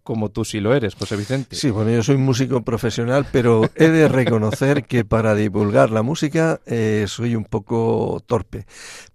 como 0.03 0.31
tú 0.31 0.45
sí 0.45 0.61
lo 0.61 0.75
eres, 0.75 0.95
José 0.95 1.17
Vicente. 1.17 1.55
Sí, 1.55 1.71
bueno, 1.71 1.91
yo 1.91 2.03
soy 2.03 2.17
músico 2.17 2.63
profesional, 2.63 3.27
pero 3.31 3.71
he 3.77 3.89
de 3.89 4.09
reconocer 4.09 4.85
que 4.85 5.05
para 5.05 5.35
divulgar 5.35 5.91
la 5.91 6.03
música 6.03 6.61
eh, 6.67 7.05
soy 7.07 7.37
un 7.37 7.45
poco 7.45 8.21
torpe. 8.27 8.67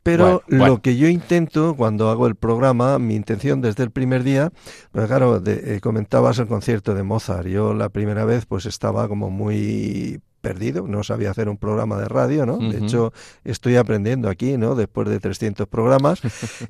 Pero 0.04 0.44
lo 0.48 0.82
que 0.82 0.96
yo 0.96 1.10
intento 1.10 1.76
cuando 1.76 2.10
hago 2.10 2.28
el 2.28 2.36
programa, 2.36 3.00
mi 3.00 3.16
intención 3.16 3.60
desde 3.60 3.84
el 3.84 3.92
primer 3.92 4.24
día, 4.24 4.54
pues 4.92 5.08
claro, 5.08 5.42
eh, 5.46 5.80
comentabas 5.82 6.40
el 6.40 6.48
concierto 6.48 6.94
de 6.94 7.04
Mozart. 7.04 7.48
Yo 7.48 7.74
la 7.74 7.90
primera 7.90 8.24
vez 8.24 8.46
pues 8.46 8.66
estaba 8.66 9.10
como 9.10 9.30
muy 9.30 10.22
perdido, 10.48 10.88
no 10.88 11.04
sabía 11.04 11.32
hacer 11.32 11.50
un 11.50 11.58
programa 11.58 12.00
de 12.00 12.08
radio, 12.08 12.46
¿no? 12.46 12.58
De 12.58 12.78
hecho, 12.78 13.12
estoy 13.44 13.76
aprendiendo 13.76 14.30
aquí, 14.30 14.56
¿no? 14.56 14.76
Después 14.76 15.10
de 15.10 15.20
300 15.20 15.68
programas 15.68 16.22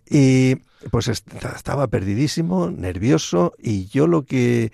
y 0.09 0.55
pues 0.91 1.07
estaba 1.07 1.87
perdidísimo, 1.87 2.69
nervioso 2.71 3.53
y 3.57 3.87
yo 3.87 4.07
lo 4.07 4.23
que 4.23 4.71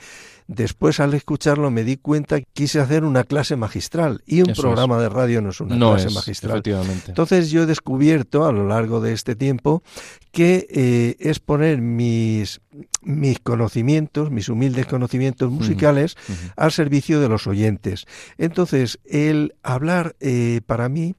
después 0.48 1.00
al 1.00 1.14
escucharlo 1.14 1.72
me 1.72 1.84
di 1.84 1.98
cuenta 1.98 2.40
que 2.40 2.48
quise 2.54 2.80
hacer 2.80 3.04
una 3.04 3.24
clase 3.24 3.56
magistral 3.56 4.22
y 4.26 4.42
un 4.42 4.54
programa 4.54 5.00
de 5.00 5.10
radio 5.10 5.42
no 5.42 5.50
es 5.50 5.62
una 5.62 5.78
clase 5.78 6.10
magistral. 6.10 6.62
Entonces 7.08 7.52
yo 7.52 7.64
he 7.64 7.66
descubierto 7.66 8.46
a 8.46 8.52
lo 8.52 8.68
largo 8.68 9.00
de 9.00 9.14
este 9.14 9.36
tiempo 9.36 9.84
que 10.32 10.68
eh, 10.70 11.16
es 11.20 11.40
poner 11.40 11.80
mis, 11.80 12.62
mis 13.02 13.40
conocimientos, 13.40 14.32
mis 14.32 14.50
humildes 14.50 14.86
conocimientos 14.88 15.52
musicales 15.52 16.16
al 16.56 16.72
servicio 16.72 17.20
de 17.22 17.30
los 17.30 17.48
oyentes. 17.48 18.06
Entonces 18.38 19.00
el 19.06 19.56
hablar 19.64 20.16
eh, 20.20 20.62
para 20.66 20.90
mí 20.90 21.16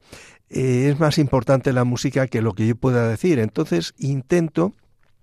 eh, 0.49 0.89
es 0.91 0.99
más 0.99 1.17
importante 1.17 1.73
la 1.73 1.83
música 1.83 2.27
que 2.27 2.41
lo 2.41 2.53
que 2.53 2.67
yo 2.67 2.75
pueda 2.75 3.07
decir. 3.07 3.39
Entonces 3.39 3.93
intento 3.97 4.73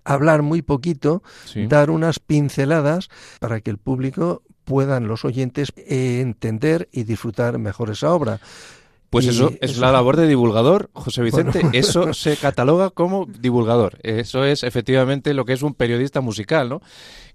hablar 0.03 0.41
muy 0.41 0.61
poquito, 0.61 1.23
dar 1.69 1.89
unas 1.89 2.19
pinceladas 2.19 3.09
para 3.39 3.61
que 3.61 3.69
el 3.69 3.77
público 3.77 4.43
puedan 4.65 5.07
los 5.07 5.25
oyentes 5.25 5.71
entender 5.75 6.89
y 6.91 7.03
disfrutar 7.03 7.57
mejor 7.57 7.89
esa 7.89 8.13
obra. 8.13 8.39
Pues 9.13 9.27
eso 9.27 9.53
es 9.61 9.77
la 9.77 9.91
labor 9.91 10.17
de 10.17 10.27
divulgador, 10.27 10.89
José 10.93 11.21
Vicente. 11.21 11.61
Eso 11.73 12.15
se 12.15 12.35
cataloga 12.35 12.89
como 12.89 13.27
divulgador. 13.27 13.99
Eso 14.01 14.43
es 14.43 14.63
efectivamente 14.63 15.35
lo 15.35 15.45
que 15.45 15.53
es 15.53 15.61
un 15.61 15.75
periodista 15.75 16.19
musical, 16.19 16.67
¿no? 16.67 16.81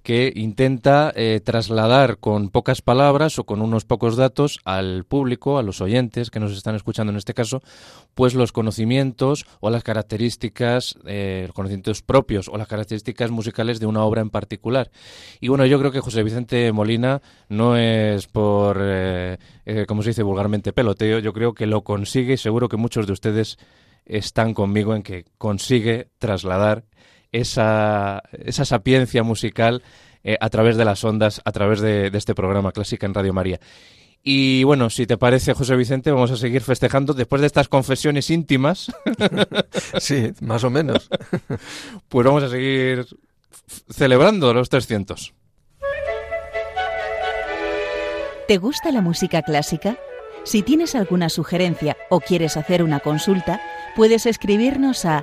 Que 0.03 0.33
intenta 0.35 1.13
eh, 1.15 1.41
trasladar 1.45 2.19
con 2.19 2.49
pocas 2.49 2.83
palabras 2.83 3.39
o 3.39 3.45
con 3.45 3.61
unos 3.61 3.85
pocos 3.85 4.17
datos 4.17 4.61
al 4.65 5.05
público, 5.05 5.59
a 5.59 5.63
los 5.63 5.81
oyentes 5.81 6.31
que 6.31 6.41
nos 6.41 6.53
están 6.53 6.75
escuchando 6.75 7.11
en 7.11 7.19
este 7.19 7.35
caso, 7.35 7.63
pues 8.15 8.35
los 8.35 8.53
conocimientos 8.53 9.47
o 9.61 9.71
las 9.71 9.83
características, 9.83 10.99
eh, 11.07 11.49
conocimientos 11.53 12.03
propios 12.03 12.49
o 12.49 12.57
las 12.57 12.69
características 12.69 13.31
musicales 13.31 13.81
de 13.81 13.87
una 13.87 14.03
obra 14.05 14.23
en 14.23 14.31
particular. 14.31 14.91
Y 15.41 15.49
bueno, 15.49 15.67
yo 15.67 15.79
creo 15.79 15.93
que 15.93 16.01
José 16.01 16.23
Vicente 16.23 16.73
Molina 16.73 17.21
no 17.49 17.77
es 17.77 18.27
por, 18.27 18.79
eh, 18.81 19.37
como 19.87 20.03
se 20.03 20.11
dice 20.11 20.23
vulgarmente, 20.23 20.73
peloteo, 20.73 21.19
yo 21.19 21.33
creo 21.33 21.53
que 21.55 21.67
lo 21.67 21.83
consigue 21.83 22.35
y 22.35 22.39
seguro 22.39 22.69
que 22.69 22.77
muchos 22.77 23.07
de 23.07 23.13
ustedes 23.13 23.59
están 24.07 24.55
conmigo 24.55 24.95
en 24.95 25.03
que 25.03 25.27
consigue 25.37 26.09
trasladar 26.19 26.85
esa, 27.33 28.23
esa 28.33 28.65
sapiencia 28.65 29.23
musical 29.23 29.83
eh, 30.25 30.37
a 30.41 30.51
través 30.51 30.77
de 30.77 30.85
las 30.85 31.05
ondas, 31.05 31.41
a 31.45 31.53
través 31.53 31.81
de, 31.81 32.11
este 32.13 32.35
programa 32.35 32.73
Clásica 32.73 33.07
en 33.07 33.15
Radio 33.15 33.33
María. 33.33 33.61
Y 34.23 34.65
bueno, 34.65 34.91
si 34.91 35.07
te 35.07 35.17
parece, 35.17 35.55
José 35.55 35.77
Vicente, 35.77 36.11
vamos 36.11 36.31
a 36.33 36.37
seguir 36.37 36.61
festejando 36.61 37.15
después 37.15 37.41
de 37.41 37.47
estas 37.47 37.69
confesiones 37.69 38.29
íntimas. 38.31 38.93
sí, 39.99 40.33
más 40.41 40.65
o 40.65 40.71
menos. 40.71 41.09
pues 42.09 42.27
vamos 42.27 42.43
a 42.43 42.51
seguir 42.51 43.07
celebrando 43.89 44.53
los 44.53 44.69
300. 44.69 45.35
¿Te 48.49 48.57
gusta 48.57 48.91
la 48.91 49.03
música 49.03 49.43
clásica? 49.43 49.99
Si 50.45 50.63
tienes 50.63 50.95
alguna 50.95 51.29
sugerencia 51.29 51.97
o 52.11 52.21
quieres 52.21 52.57
hacer 52.57 52.83
una 52.83 53.01
consulta, 53.01 53.61
puedes 53.95 54.27
escribirnos 54.27 55.05
a 55.05 55.23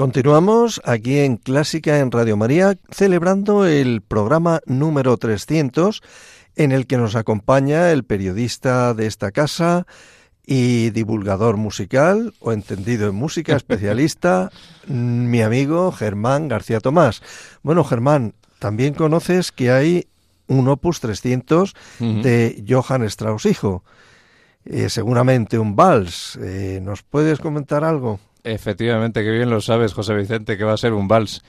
Continuamos 0.00 0.80
aquí 0.86 1.18
en 1.18 1.36
Clásica 1.36 1.98
en 1.98 2.10
Radio 2.10 2.34
María, 2.34 2.74
celebrando 2.90 3.66
el 3.66 4.00
programa 4.00 4.62
número 4.64 5.18
300, 5.18 6.00
en 6.56 6.72
el 6.72 6.86
que 6.86 6.96
nos 6.96 7.16
acompaña 7.16 7.90
el 7.92 8.04
periodista 8.04 8.94
de 8.94 9.06
esta 9.06 9.30
casa 9.30 9.86
y 10.46 10.88
divulgador 10.88 11.58
musical, 11.58 12.32
o 12.40 12.52
entendido 12.52 13.10
en 13.10 13.14
música, 13.14 13.54
especialista, 13.54 14.50
mi 14.86 15.42
amigo 15.42 15.92
Germán 15.92 16.48
García 16.48 16.80
Tomás. 16.80 17.20
Bueno, 17.62 17.84
Germán, 17.84 18.32
también 18.58 18.94
conoces 18.94 19.52
que 19.52 19.70
hay 19.70 20.08
un 20.46 20.66
Opus 20.68 21.00
300 21.00 21.74
de 21.98 22.64
Johann 22.66 23.02
Strauss 23.02 23.44
hijo. 23.44 23.84
Eh, 24.64 24.88
seguramente 24.88 25.58
un 25.58 25.76
vals. 25.76 26.38
Eh, 26.42 26.80
¿Nos 26.82 27.02
puedes 27.02 27.38
comentar 27.38 27.84
algo? 27.84 28.18
Efectivamente, 28.44 29.22
que 29.22 29.30
bien 29.30 29.50
lo 29.50 29.60
sabes, 29.60 29.92
José 29.92 30.14
Vicente, 30.14 30.56
que 30.56 30.64
va 30.64 30.72
a 30.72 30.78
ser 30.78 30.92
un 30.92 31.08
vals. 31.08 31.42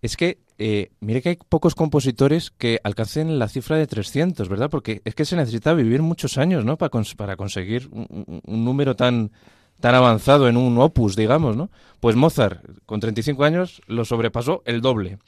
Es 0.00 0.16
que, 0.16 0.38
eh, 0.58 0.90
mire 1.00 1.22
que 1.22 1.30
hay 1.30 1.38
pocos 1.48 1.74
compositores 1.74 2.50
que 2.50 2.80
alcancen 2.82 3.38
la 3.38 3.48
cifra 3.48 3.76
de 3.76 3.86
300, 3.86 4.48
¿verdad? 4.48 4.70
Porque 4.70 5.00
es 5.04 5.14
que 5.14 5.24
se 5.24 5.36
necesita 5.36 5.74
vivir 5.74 6.02
muchos 6.02 6.38
años, 6.38 6.64
¿no? 6.64 6.76
Para, 6.76 6.90
conseguir 7.36 7.88
un, 7.92 8.42
un, 8.44 8.64
número 8.64 8.96
tan, 8.96 9.30
tan 9.80 9.94
avanzado 9.94 10.48
en 10.48 10.56
un 10.56 10.78
opus, 10.78 11.14
digamos, 11.14 11.56
¿no? 11.56 11.70
Pues 12.00 12.16
Mozart, 12.16 12.64
con 12.84 13.00
35 13.00 13.44
años, 13.44 13.80
lo 13.86 14.04
sobrepasó 14.04 14.62
el 14.66 14.80
doble. 14.80 15.18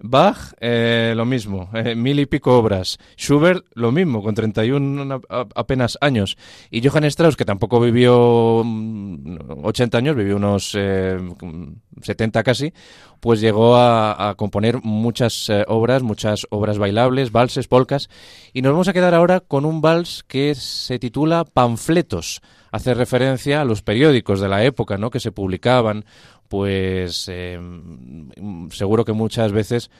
Bach, 0.00 0.54
eh, 0.60 1.12
lo 1.16 1.24
mismo, 1.24 1.70
eh, 1.74 1.96
mil 1.96 2.20
y 2.20 2.26
pico 2.26 2.56
obras. 2.56 2.98
Schubert, 3.16 3.64
lo 3.74 3.90
mismo, 3.90 4.22
con 4.22 4.34
31 4.34 5.20
apenas 5.28 5.98
años. 6.00 6.36
Y 6.70 6.86
Johann 6.86 7.04
Strauss, 7.04 7.36
que 7.36 7.44
tampoco 7.44 7.80
vivió 7.80 8.60
80 8.60 8.64
mm, 8.64 9.98
años, 9.98 10.16
vivió 10.16 10.36
unos 10.36 10.70
70 10.70 12.38
eh, 12.38 12.42
casi, 12.44 12.72
pues 13.18 13.40
llegó 13.40 13.76
a, 13.76 14.34
componer 14.36 14.80
muchas 14.84 15.50
obras, 15.66 16.02
muchas 16.04 16.46
obras 16.50 16.78
bailables, 16.78 17.32
valses, 17.32 17.66
polcas. 17.66 18.08
Y 18.52 18.62
nos 18.62 18.72
vamos 18.72 18.88
a 18.88 18.92
quedar 18.92 19.14
ahora 19.14 19.40
con 19.40 19.64
un 19.64 19.80
vals 19.80 20.24
que 20.28 20.54
se 20.54 21.00
titula 21.00 21.44
Panfletos. 21.44 22.40
Hace 22.70 22.94
referencia 22.94 23.62
a 23.62 23.64
los 23.64 23.82
periódicos 23.82 24.40
de 24.40 24.48
la 24.48 24.62
época, 24.62 24.98
¿no? 24.98 25.10
Que 25.10 25.20
se 25.20 25.32
publicaban 25.32 26.04
pues 26.48 27.28
em, 27.28 28.28
seguro 28.70 29.04
que 29.04 29.12
muchas 29.12 29.52
veces 29.52 29.90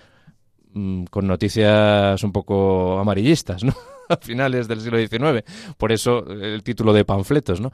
mm, 0.72 1.04
con 1.04 1.26
noticias 1.26 2.22
un 2.22 2.32
poco 2.32 2.98
amarillistas, 2.98 3.62
¿no? 3.64 3.74
a 4.08 4.16
finales 4.16 4.68
del 4.68 4.80
siglo 4.80 4.98
XIX. 4.98 5.44
Por 5.76 5.92
eso 5.92 6.26
el 6.26 6.62
título 6.62 6.92
de 6.92 7.04
panfletos, 7.04 7.60
¿no? 7.60 7.70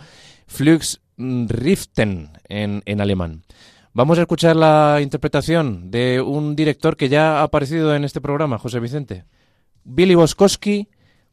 Flugschriften 0.47 2.31
en, 2.49 2.83
en 2.85 3.01
alemán. 3.01 3.43
Vamos 3.93 4.19
a 4.19 4.23
escuchar 4.23 4.57
la 4.57 4.99
interpretación 5.01 5.93
de 5.93 6.21
un 6.21 6.57
director 6.57 6.97
que 6.97 7.09
ya 7.09 7.39
ha 7.39 7.43
aparecido 7.45 7.95
en 7.95 8.03
este 8.05 8.21
programa, 8.21 8.59
José 8.59 8.81
Vicente. 8.81 9.25
Billy 9.85 10.17
Boskowski 10.17 10.89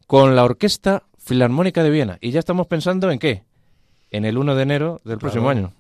con 0.06 0.36
la 0.36 0.44
Orquesta 0.44 1.04
Filarmónica 1.18 1.82
de 1.84 1.90
Viena. 1.90 2.18
Y 2.22 2.32
ya 2.32 2.40
estamos 2.40 2.68
pensando 2.68 3.10
en 3.10 3.18
qué? 3.18 3.46
En 4.12 4.26
el 4.26 4.38
1 4.38 4.56
de 4.56 4.62
enero 4.62 5.02
del 5.04 5.18
próximo 5.18 5.50
año. 5.50 5.74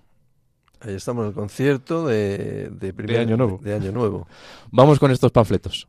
Ahí 0.81 0.95
estamos 0.95 1.23
en 1.23 1.29
el 1.29 1.35
concierto 1.35 2.07
de, 2.07 2.69
de, 2.71 3.19
año 3.19 3.37
nuevo. 3.37 3.59
de 3.61 3.75
Año 3.75 3.91
Nuevo. 3.91 4.27
Vamos 4.71 4.97
con 4.99 5.11
estos 5.11 5.31
panfletos. 5.31 5.87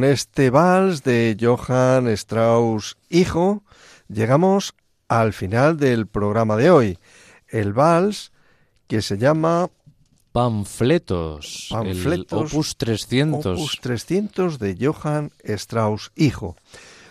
Con 0.00 0.08
este 0.08 0.48
vals 0.48 1.02
de 1.02 1.36
Johann 1.38 2.08
Strauss 2.08 2.96
hijo, 3.10 3.62
llegamos 4.08 4.72
al 5.08 5.34
final 5.34 5.76
del 5.76 6.06
programa 6.06 6.56
de 6.56 6.70
hoy. 6.70 6.98
El 7.48 7.74
vals 7.74 8.32
que 8.86 9.02
se 9.02 9.18
llama 9.18 9.68
Panfletos, 10.32 11.66
Panfletos 11.68 12.50
Opus 12.50 12.78
300. 12.78 13.58
Opus 13.58 13.78
300 13.82 14.58
de 14.58 14.78
Johann 14.80 15.32
Strauss 15.44 16.12
hijo. 16.16 16.56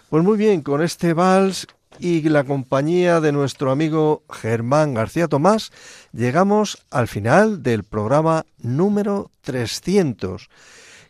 Pues 0.09 0.23
muy 0.23 0.39
bien, 0.39 0.61
con 0.61 0.81
este 0.81 1.13
vals 1.13 1.67
y 1.99 2.27
la 2.27 2.43
compañía 2.43 3.21
de 3.21 3.31
nuestro 3.31 3.69
amigo 3.69 4.23
Germán 4.31 4.95
García 4.95 5.27
Tomás, 5.27 5.71
llegamos 6.11 6.79
al 6.89 7.07
final 7.07 7.61
del 7.61 7.83
programa 7.83 8.47
número 8.57 9.29
300, 9.41 10.49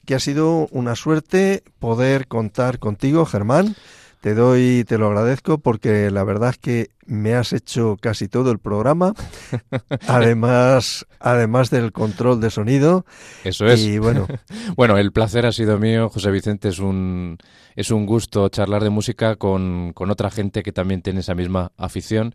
que 0.10 0.16
ha 0.16 0.20
sido 0.20 0.68
una 0.72 0.96
suerte 0.96 1.62
poder 1.78 2.26
contar 2.26 2.80
contigo, 2.80 3.28
Germán. 3.28 3.76
Te 4.22 4.34
doy, 4.34 4.84
te 4.88 4.98
lo 4.98 5.06
agradezco 5.06 5.60
porque 5.60 6.10
la 6.10 6.24
verdad 6.24 6.50
es 6.50 6.58
que 6.58 6.90
me 7.06 7.36
has 7.36 7.54
hecho 7.54 7.96
casi 8.02 8.28
todo 8.28 8.50
el 8.50 8.58
programa, 8.58 9.14
además, 10.08 11.06
además 11.20 11.70
del 11.70 11.92
control 11.92 12.42
de 12.42 12.50
sonido. 12.50 13.06
Eso 13.44 13.68
es. 13.68 13.82
Y 13.82 14.00
bueno, 14.00 14.26
bueno, 14.76 14.98
el 14.98 15.12
placer 15.12 15.46
ha 15.46 15.52
sido 15.52 15.78
mío, 15.78 16.10
José 16.10 16.32
Vicente. 16.32 16.70
Es 16.70 16.80
un, 16.80 17.38
es 17.76 17.92
un 17.92 18.08
gusto 18.08 18.50
charlar 18.50 18.84
de 18.84 18.90
música 18.90 19.36
con, 19.36 19.94
con 19.94 20.10
otra 20.10 20.32
gente 20.32 20.64
que 20.64 20.72
también 20.72 21.04
tiene 21.04 21.20
esa 21.20 21.36
misma 21.36 21.72
afición. 21.78 22.34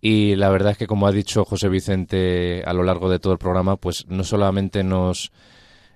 Y 0.00 0.34
la 0.34 0.48
verdad 0.48 0.72
es 0.72 0.78
que, 0.78 0.88
como 0.88 1.06
ha 1.06 1.12
dicho 1.12 1.44
José 1.44 1.68
Vicente 1.68 2.64
a 2.66 2.72
lo 2.72 2.82
largo 2.82 3.08
de 3.08 3.20
todo 3.20 3.32
el 3.32 3.38
programa, 3.38 3.76
pues 3.76 4.04
no 4.08 4.24
solamente 4.24 4.82
nos 4.82 5.30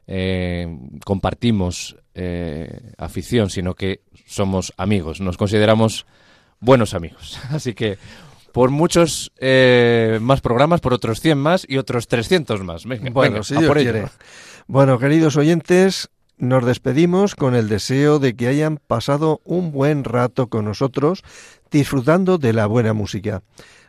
eh, 0.08 0.66
compartimos 1.04 1.96
eh, 2.14 2.92
afición, 2.96 3.50
sino 3.50 3.74
que 3.74 4.00
somos 4.26 4.72
amigos, 4.76 5.20
nos 5.20 5.36
consideramos 5.36 6.06
buenos 6.60 6.94
amigos. 6.94 7.38
Así 7.50 7.74
que 7.74 7.98
por 8.52 8.70
muchos 8.70 9.30
eh, 9.38 10.18
más 10.20 10.40
programas, 10.40 10.80
por 10.80 10.94
otros 10.94 11.20
100 11.20 11.38
más 11.38 11.66
y 11.68 11.76
otros 11.76 12.08
300 12.08 12.64
más. 12.64 12.84
bueno, 13.12 13.42
si 13.42 13.56
Dios 13.56 13.72
quiere. 13.72 14.06
Bueno, 14.66 14.98
queridos 14.98 15.36
oyentes, 15.36 16.08
nos 16.38 16.64
despedimos 16.64 17.34
con 17.34 17.54
el 17.54 17.68
deseo 17.68 18.18
de 18.18 18.34
que 18.34 18.48
hayan 18.48 18.78
pasado 18.78 19.40
un 19.44 19.72
buen 19.72 20.04
rato 20.04 20.48
con 20.48 20.64
nosotros, 20.64 21.22
disfrutando 21.70 22.38
de 22.38 22.52
la 22.54 22.66
buena 22.66 22.94
música. 22.94 23.42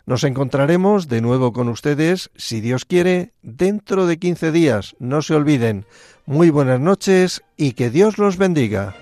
Nos 0.06 0.24
encontraremos 0.24 1.08
de 1.08 1.22
nuevo 1.22 1.54
con 1.54 1.70
ustedes, 1.70 2.32
si 2.36 2.62
Dios 2.62 2.86
quiere, 2.86 3.34
dentro 3.42 4.08
de 4.08 4.18
15 4.18 4.52
días. 4.52 4.96
No 5.00 5.22
se 5.22 5.36
olviden. 5.36 5.86
Muy 6.26 6.50
buenas 6.50 6.80
noches 6.80 7.44
y 7.58 7.74
que 7.74 7.90
Dios 7.90 8.18
los 8.18 8.38
bendiga. 8.38 8.96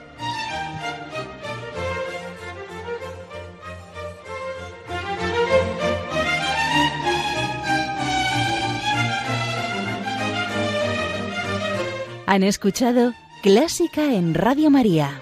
Han 12.29 12.43
escuchado 12.43 13.13
Clásica 13.41 14.13
en 14.13 14.33
Radio 14.33 14.69
María, 14.69 15.21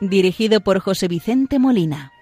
dirigido 0.00 0.60
por 0.60 0.78
José 0.78 1.08
Vicente 1.08 1.58
Molina. 1.58 2.12